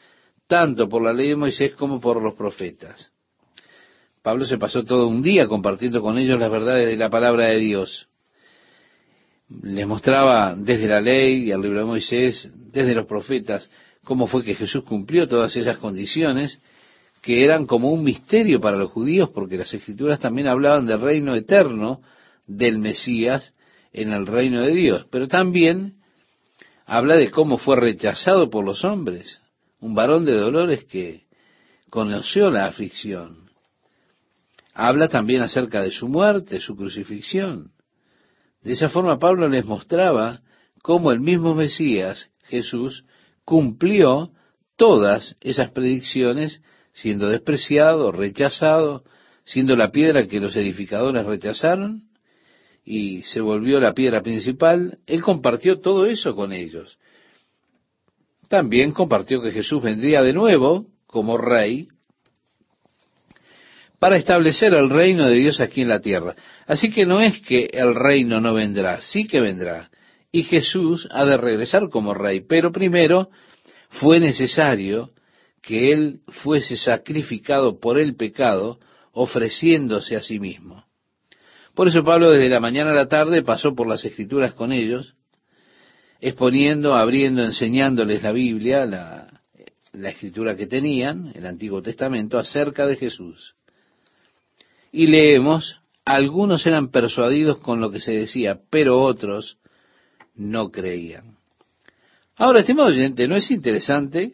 [0.48, 3.12] tanto por la ley de Moisés como por los profetas.
[4.22, 7.60] Pablo se pasó todo un día compartiendo con ellos las verdades de la palabra de
[7.60, 8.08] Dios.
[9.62, 13.70] Les mostraba desde la ley y el libro de Moisés, desde los profetas,
[14.04, 16.62] cómo fue que Jesús cumplió todas esas condiciones
[17.22, 21.36] que eran como un misterio para los judíos, porque las escrituras también hablaban del reino
[21.36, 22.02] eterno
[22.46, 23.54] del Mesías
[23.92, 25.96] en el reino de Dios, pero también
[26.86, 29.42] habla de cómo fue rechazado por los hombres,
[29.80, 31.26] un varón de dolores que
[31.90, 33.50] conoció la aflicción.
[34.74, 37.72] Habla también acerca de su muerte, su crucifixión.
[38.62, 40.42] De esa forma Pablo les mostraba
[40.82, 43.06] cómo el mismo Mesías, Jesús,
[43.44, 44.32] cumplió
[44.76, 46.62] todas esas predicciones,
[46.98, 49.04] siendo despreciado, rechazado,
[49.46, 52.02] siendo la piedra que los edificadores rechazaron,
[52.84, 56.98] y se volvió la piedra principal, él compartió todo eso con ellos.
[58.50, 61.90] También compartió que Jesús vendría de nuevo como rey
[64.00, 66.34] para establecer el reino de Dios aquí en la tierra.
[66.66, 69.92] Así que no es que el reino no vendrá, sí que vendrá,
[70.32, 72.42] y Jesús ha de regresar como rey.
[72.42, 73.30] Pero primero
[73.90, 75.12] fue necesario
[75.62, 78.80] que Él fuese sacrificado por el pecado,
[79.12, 80.86] ofreciéndose a sí mismo.
[81.74, 85.14] Por eso Pablo desde la mañana a la tarde pasó por las escrituras con ellos,
[86.20, 89.30] exponiendo, abriendo, enseñándoles la Biblia, la,
[90.10, 93.56] escritura que tenían, el Antiguo Testamento, acerca de Jesús.
[94.92, 99.58] Y leemos, algunos eran persuadidos con lo que se decía, pero otros
[100.34, 101.38] no creían.
[102.38, 104.34] Ahora, estimado oyente, ¿no es interesante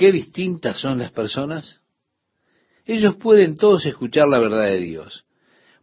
[0.00, 1.78] qué distintas son las personas?
[2.86, 5.26] Ellos pueden todos escuchar la verdad de Dios,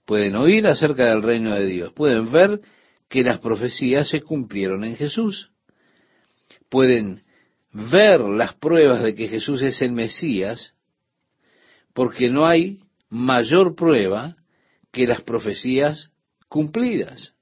[0.06, 2.60] pueden oír acerca del reino de Dios, pueden ver
[3.08, 5.52] que las profecías se cumplieron en Jesús,
[6.68, 7.26] pueden
[7.72, 10.74] ver las pruebas de que Jesús es el Mesías,
[11.94, 12.80] porque no hay
[13.12, 14.36] mayor prueba
[14.92, 16.12] que las profecías
[16.50, 17.36] cumplidas.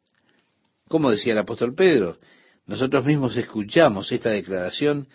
[0.89, 2.19] Como decía el apóstol Pedro,
[2.65, 5.07] nosotros mismos escuchamos esta declaración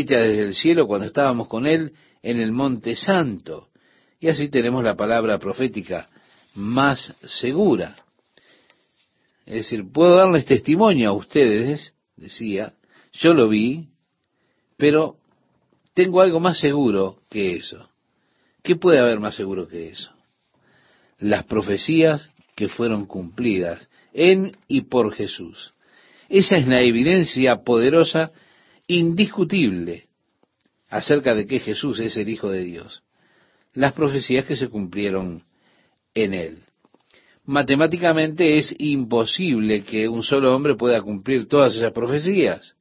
[0.00, 1.92] hecha desde el cielo cuando estábamos con Él
[2.22, 3.68] en el Monte Santo.
[4.20, 6.08] Y así tenemos la palabra profética
[6.54, 7.96] más segura.
[9.44, 12.72] Es decir, puedo darles testimonio a ustedes, decía,
[13.12, 13.88] yo lo vi,
[14.76, 15.16] pero
[15.94, 17.88] tengo algo más seguro que eso.
[18.62, 20.10] ¿Qué puede haber más seguro que eso?
[21.18, 25.72] Las profecías que fueron cumplidas en y por Jesús.
[26.28, 28.32] Esa es la evidencia poderosa,
[28.88, 30.08] indiscutible,
[30.88, 33.02] acerca de que Jesús es el Hijo de Dios.
[33.74, 35.44] Las profecías que se cumplieron
[36.14, 36.58] en Él.
[37.44, 42.74] Matemáticamente es imposible que un solo hombre pueda cumplir todas esas profecías.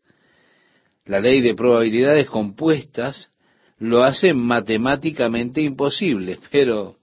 [1.05, 3.31] La ley de probabilidades compuestas
[3.77, 6.95] lo hace matemáticamente imposible, pero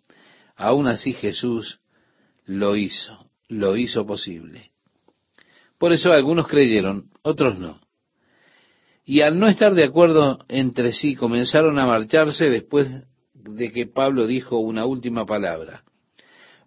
[0.56, 1.80] aún así Jesús
[2.46, 4.70] lo hizo, lo hizo posible.
[5.78, 7.81] Por eso algunos creyeron, otros no.
[9.04, 12.88] Y al no estar de acuerdo entre sí, comenzaron a marcharse después
[13.34, 15.82] de que Pablo dijo una última palabra.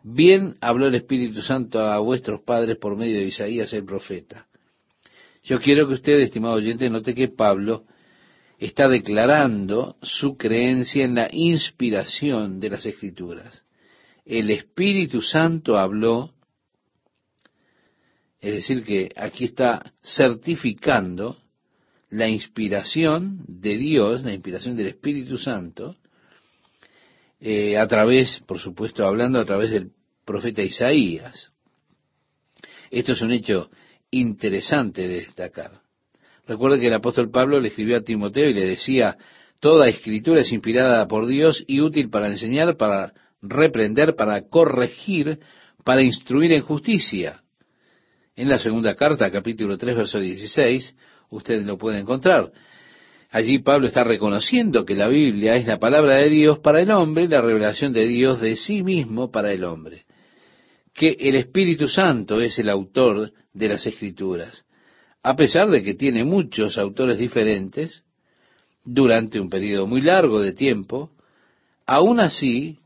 [0.04, 4.48] Bien habló el Espíritu Santo a vuestros padres por medio de Isaías el profeta.
[5.44, 7.86] Yo quiero que usted, estimado oyente, note que Pablo
[8.60, 13.64] está declarando su creencia en la inspiración de las Escrituras.
[14.26, 16.36] El Espíritu Santo habló
[18.46, 21.36] es decir, que aquí está certificando
[22.16, 25.98] la inspiración de Dios, la inspiración del Espíritu Santo,
[27.42, 29.92] eh, a través, por supuesto, hablando a través del
[30.24, 31.52] profeta Isaías.
[32.90, 33.70] Esto es un hecho
[34.12, 35.82] interesante de destacar.
[36.48, 39.18] Recuerda que el apóstol Pablo le escribió a Timoteo y le decía,
[39.60, 45.40] toda escritura es inspirada por Dios y útil para enseñar, para reprender, para corregir,
[45.84, 47.42] para instruir en justicia
[48.36, 50.96] en la segunda carta, capítulo 3, verso 16,
[51.30, 52.52] usted lo puede encontrar.
[53.32, 57.28] Allí Pablo está reconociendo que la Biblia es la palabra de Dios para el hombre,
[57.28, 60.06] la revelación de Dios de sí mismo para el hombre.
[60.94, 64.66] Que el Espíritu Santo es el autor de las Escrituras.
[65.22, 68.06] A pesar de que tiene muchos autores diferentes,
[68.86, 71.12] durante un periodo muy largo de tiempo,
[71.86, 72.78] aún así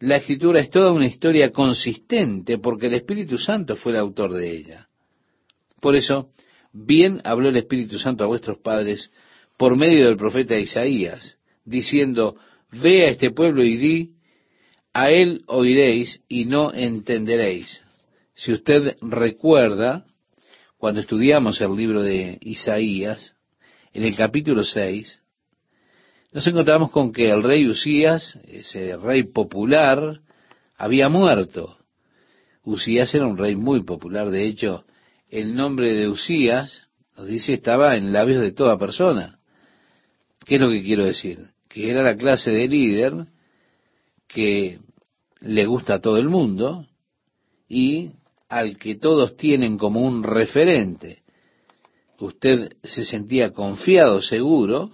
[0.00, 4.50] la escritura es toda una historia consistente porque el Espíritu Santo fue el autor de
[4.50, 4.88] ella.
[5.80, 6.30] Por eso,
[6.72, 9.10] bien habló el Espíritu Santo a vuestros padres
[9.56, 12.36] por medio del profeta Isaías, diciendo,
[12.70, 14.10] ve a este pueblo y di,
[14.92, 17.80] a él oiréis y no entenderéis.
[18.34, 20.04] Si usted recuerda,
[20.78, 23.36] cuando estudiamos el libro de Isaías,
[23.92, 25.20] en el capítulo 6,
[26.32, 30.20] nos encontramos con que el rey Usías, ese rey popular,
[30.76, 31.76] había muerto.
[32.64, 34.84] Usías era un rey muy popular, de hecho,
[35.32, 39.38] el nombre de Usías, nos dice, estaba en labios de toda persona.
[40.44, 41.38] ¿Qué es lo que quiero decir?
[41.70, 43.14] Que era la clase de líder
[44.28, 44.78] que
[45.40, 46.86] le gusta a todo el mundo
[47.66, 48.10] y
[48.50, 51.22] al que todos tienen como un referente.
[52.18, 54.90] Usted se sentía confiado, seguro,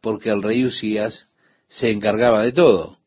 [0.00, 1.28] porque el rey Usías
[1.68, 2.98] se encargaba de todo.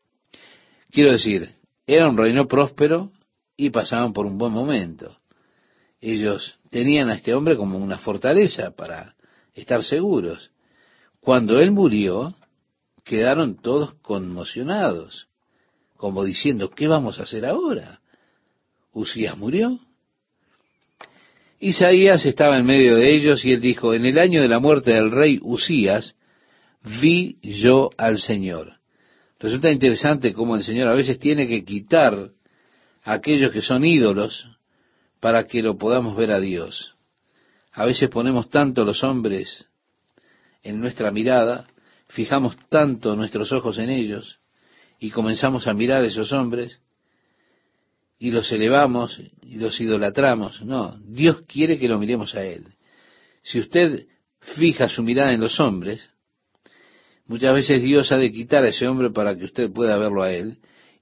[0.90, 1.50] Quiero decir,
[1.86, 3.12] era un reino próspero
[3.54, 5.18] y pasaban por un buen momento.
[6.06, 9.14] Ellos tenían a este hombre como una fortaleza para
[9.54, 10.50] estar seguros.
[11.18, 12.34] Cuando él murió,
[13.04, 15.28] quedaron todos conmocionados,
[15.96, 18.00] como diciendo, ¿qué vamos a hacer ahora?
[18.92, 19.78] Usías murió.
[21.58, 24.92] Isaías estaba en medio de ellos y él dijo, en el año de la muerte
[24.92, 26.16] del rey Usías,
[27.00, 28.74] vi yo al Señor.
[29.40, 32.28] Resulta interesante cómo el Señor a veces tiene que quitar
[33.04, 34.54] a aquellos que son ídolos
[35.24, 36.94] para que lo podamos ver a Dios.
[37.72, 39.66] A veces ponemos tanto los hombres
[40.62, 41.66] en nuestra mirada,
[42.08, 44.38] fijamos tanto nuestros ojos en ellos
[45.00, 46.78] y comenzamos a mirar a esos hombres
[48.18, 50.60] y los elevamos y los idolatramos.
[50.60, 52.66] No, Dios quiere que lo miremos a Él.
[53.40, 54.06] Si usted
[54.40, 56.10] fija su mirada en los hombres,
[57.24, 60.30] muchas veces Dios ha de quitar a ese hombre para que usted pueda verlo a
[60.30, 60.58] Él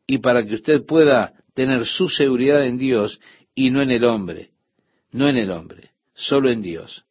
[0.06, 3.18] y para que usted pueda tener su seguridad en Dios
[3.54, 4.50] y no en el hombre,
[5.10, 7.04] no en el hombre, solo en Dios.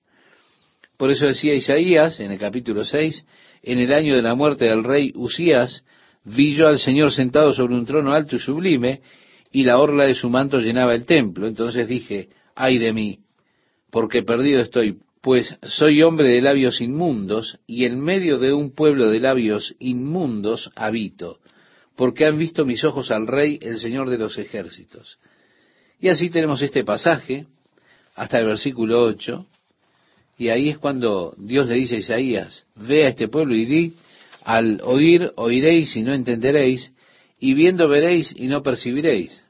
[0.97, 3.25] Por eso decía Isaías en el capítulo 6,
[3.63, 5.83] en el año de la muerte del rey Usías,
[6.23, 9.01] vi yo al Señor sentado sobre un trono alto y sublime,
[9.51, 11.47] y la orla de su manto llenaba el templo.
[11.47, 13.19] Entonces dije, ay de mí,
[13.89, 19.09] porque perdido estoy, pues soy hombre de labios inmundos, y en medio de un pueblo
[19.09, 21.39] de labios inmundos habito,
[21.95, 25.19] porque han visto mis ojos al Rey, el Señor de los ejércitos.
[26.01, 27.45] Y así tenemos este pasaje,
[28.15, 29.45] hasta el versículo 8,
[30.39, 33.93] y ahí es cuando Dios le dice a Isaías, ve a este pueblo y di,
[34.43, 36.91] al oír oiréis y no entenderéis,
[37.39, 39.43] y viendo veréis y no percibiréis.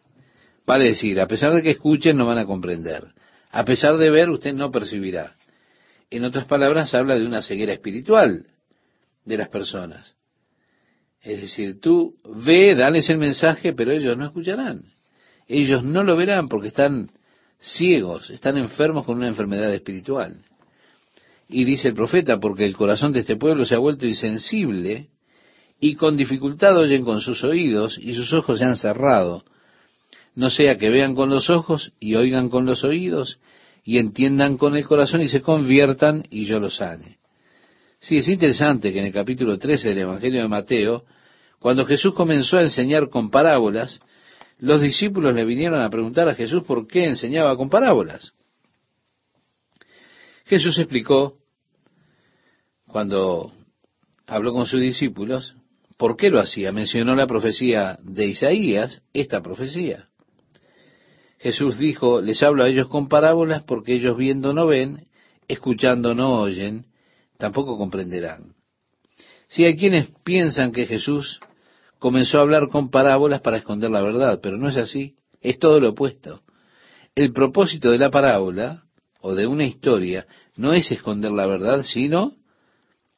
[0.65, 3.06] Vale decir, a pesar de que escuchen no van a comprender.
[3.49, 5.34] A pesar de ver usted no percibirá.
[6.10, 8.45] En otras palabras, habla de una ceguera espiritual
[9.23, 10.15] de las personas.
[11.22, 14.84] Es decir, tú ve, dales el mensaje, pero ellos no escucharán.
[15.52, 17.10] Ellos no lo verán porque están
[17.60, 20.38] ciegos, están enfermos con una enfermedad espiritual.
[21.49, 25.10] Y dice el profeta, porque el corazón de este pueblo se ha vuelto insensible
[25.82, 29.44] y con dificultad oyen con sus oídos y sus ojos se han cerrado.
[30.36, 33.41] No sea que vean con los ojos y oigan con los oídos
[33.84, 37.18] y entiendan con el corazón y se conviertan y yo los sane.
[37.99, 41.03] Sí, es interesante que en el capítulo 13 del Evangelio de Mateo,
[41.60, 43.99] cuando Jesús comenzó a enseñar con parábolas,
[44.61, 48.33] los discípulos le vinieron a preguntar a Jesús por qué enseñaba con parábolas.
[50.45, 51.39] Jesús explicó,
[52.88, 53.51] cuando
[54.27, 55.55] habló con sus discípulos,
[55.97, 56.71] por qué lo hacía.
[56.71, 60.09] Mencionó la profecía de Isaías, esta profecía.
[61.39, 65.07] Jesús dijo, les hablo a ellos con parábolas porque ellos viendo no ven,
[65.47, 66.85] escuchando no oyen,
[67.39, 68.53] tampoco comprenderán.
[69.47, 71.39] Si hay quienes piensan que Jesús
[72.02, 75.80] comenzó a hablar con parábolas para esconder la verdad, pero no es así, es todo
[75.80, 76.41] lo opuesto.
[77.14, 78.86] El propósito de la parábola
[79.19, 80.26] o de una historia
[80.56, 82.34] no es esconder la verdad, sino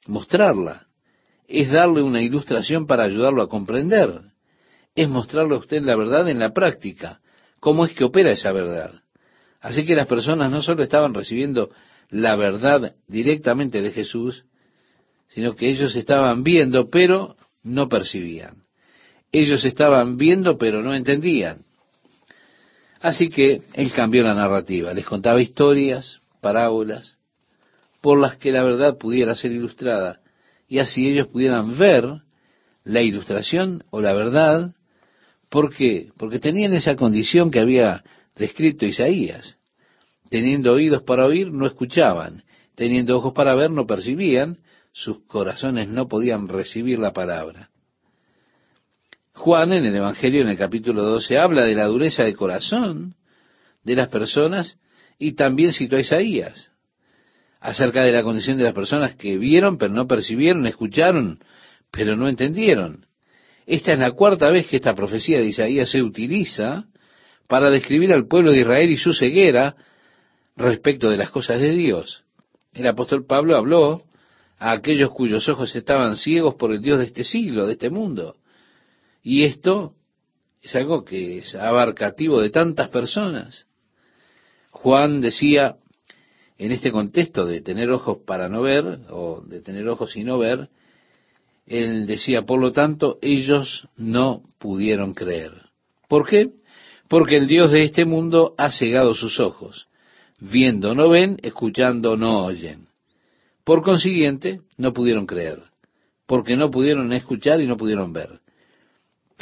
[0.06, 0.88] mostrarla.
[1.48, 4.20] Es darle una ilustración para ayudarlo a comprender.
[4.96, 7.22] Es mostrarle a usted la verdad en la práctica
[7.62, 8.92] cómo es que opera esa verdad.
[9.62, 11.70] Así que las personas no solo estaban recibiendo
[12.10, 14.44] la verdad directamente de Jesús,
[15.30, 18.63] sino que ellos estaban viendo, pero no percibían.
[19.34, 21.66] Ellos estaban viendo, pero no entendían.
[23.02, 27.18] Así que él cambió la narrativa, les contaba historias, parábolas,
[28.00, 30.22] por las que la verdad pudiera ser ilustrada,
[30.70, 32.06] y así ellos pudieran ver
[32.86, 34.74] la ilustración o la verdad
[35.54, 36.10] ¿Por qué?
[36.18, 38.04] Porque tenían esa condición que había
[38.36, 39.60] descrito Isaías.
[40.32, 42.42] Teniendo oídos para oír, no escuchaban.
[42.74, 44.58] Teniendo ojos para ver, no percibían.
[44.94, 47.70] Sus corazones no podían recibir la palabra.
[49.34, 53.16] Juan en el Evangelio, en el capítulo 12, habla de la dureza de corazón
[53.84, 54.78] de las personas
[55.18, 56.72] y también citó a Isaías
[57.60, 61.40] acerca de la condición de las personas que vieron pero no percibieron, escucharon
[61.92, 63.06] pero no entendieron.
[63.66, 66.86] Esta es la cuarta vez que esta profecía de Isaías se utiliza
[67.48, 69.76] para describir al pueblo de Israel y su ceguera
[70.56, 72.24] respecto de las cosas de Dios.
[72.74, 74.04] El apóstol Pablo habló
[74.58, 78.36] a aquellos cuyos ojos estaban ciegos por el Dios de este siglo, de este mundo.
[79.24, 79.96] Y esto
[80.62, 83.66] es algo que es abarcativo de tantas personas.
[84.72, 85.78] Juan decía,
[86.58, 90.38] en este contexto de tener ojos para no ver, o de tener ojos y no
[90.38, 90.70] ver,
[91.66, 95.54] él decía, por lo tanto, ellos no pudieron creer.
[96.10, 96.52] ¿Por qué?
[97.08, 99.88] Porque el Dios de este mundo ha cegado sus ojos.
[100.40, 102.88] Viendo no ven, escuchando no oyen.
[103.64, 105.62] Por consiguiente, no pudieron creer,
[106.26, 108.43] porque no pudieron escuchar y no pudieron ver.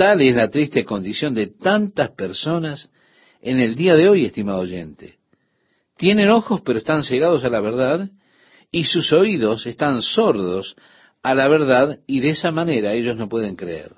[0.02, 2.90] Tal es la triste condición de tantas personas
[3.40, 5.20] en el día de hoy, estimado oyente.
[5.96, 8.10] Tienen ojos, pero están cegados a la verdad,
[8.72, 10.76] y sus oídos están sordos
[11.22, 13.94] a la verdad y de esa manera ellos no pueden creer.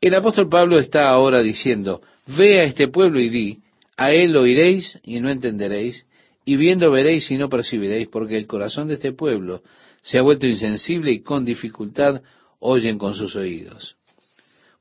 [0.00, 3.62] El apóstol Pablo está ahora diciendo, ve a este pueblo y di,
[3.96, 6.06] a él oiréis y no entenderéis,
[6.44, 9.64] y viendo veréis y no percibiréis, porque el corazón de este pueblo
[10.02, 12.22] se ha vuelto insensible y con dificultad
[12.60, 13.96] oyen con sus oídos.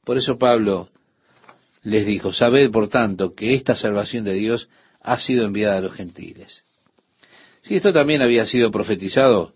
[0.03, 0.89] Por eso Pablo
[1.83, 4.69] les dijo, sabed por tanto que esta salvación de Dios
[5.01, 6.63] ha sido enviada a los gentiles.
[7.61, 9.53] Si esto también había sido profetizado,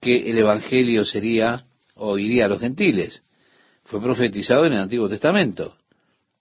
[0.00, 3.22] que el Evangelio sería o iría a los gentiles.
[3.84, 5.76] Fue profetizado en el Antiguo Testamento.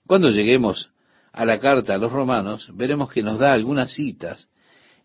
[0.05, 0.91] Cuando lleguemos
[1.31, 4.47] a la carta a los romanos, veremos que nos da algunas citas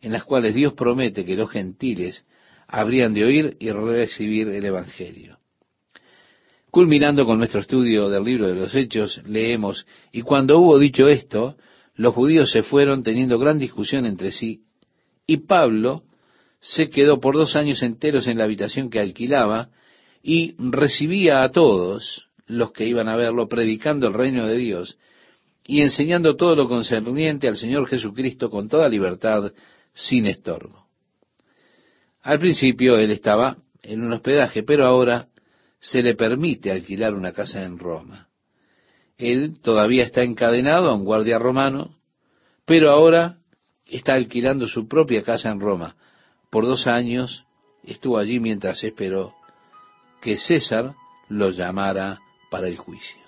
[0.01, 2.25] en las cuales Dios promete que los gentiles
[2.67, 5.39] habrían de oír y recibir el Evangelio.
[6.73, 11.57] Culminando con nuestro estudio del libro de los Hechos, leemos, y cuando hubo dicho esto,
[11.97, 14.63] los judíos se fueron teniendo gran discusión entre sí,
[15.27, 16.05] y Pablo
[16.61, 19.69] se quedó por dos años enteros en la habitación que alquilaba
[20.23, 24.97] y recibía a todos los que iban a verlo predicando el reino de Dios
[25.67, 29.53] y enseñando todo lo concerniente al Señor Jesucristo con toda libertad,
[29.93, 30.87] sin estorbo.
[32.23, 35.29] Al principio él estaba en un hospedaje, pero ahora
[35.83, 38.29] se le permite alquilar una casa en Roma.
[39.19, 41.91] Él todavía está encadenado a un guardia romano,
[42.65, 43.39] pero ahora
[43.85, 45.97] está alquilando su propia casa en Roma.
[46.51, 47.45] Por dos años
[47.83, 49.35] estuvo allí mientras esperó
[50.23, 50.95] que César
[51.29, 53.22] lo llamara para el juicio.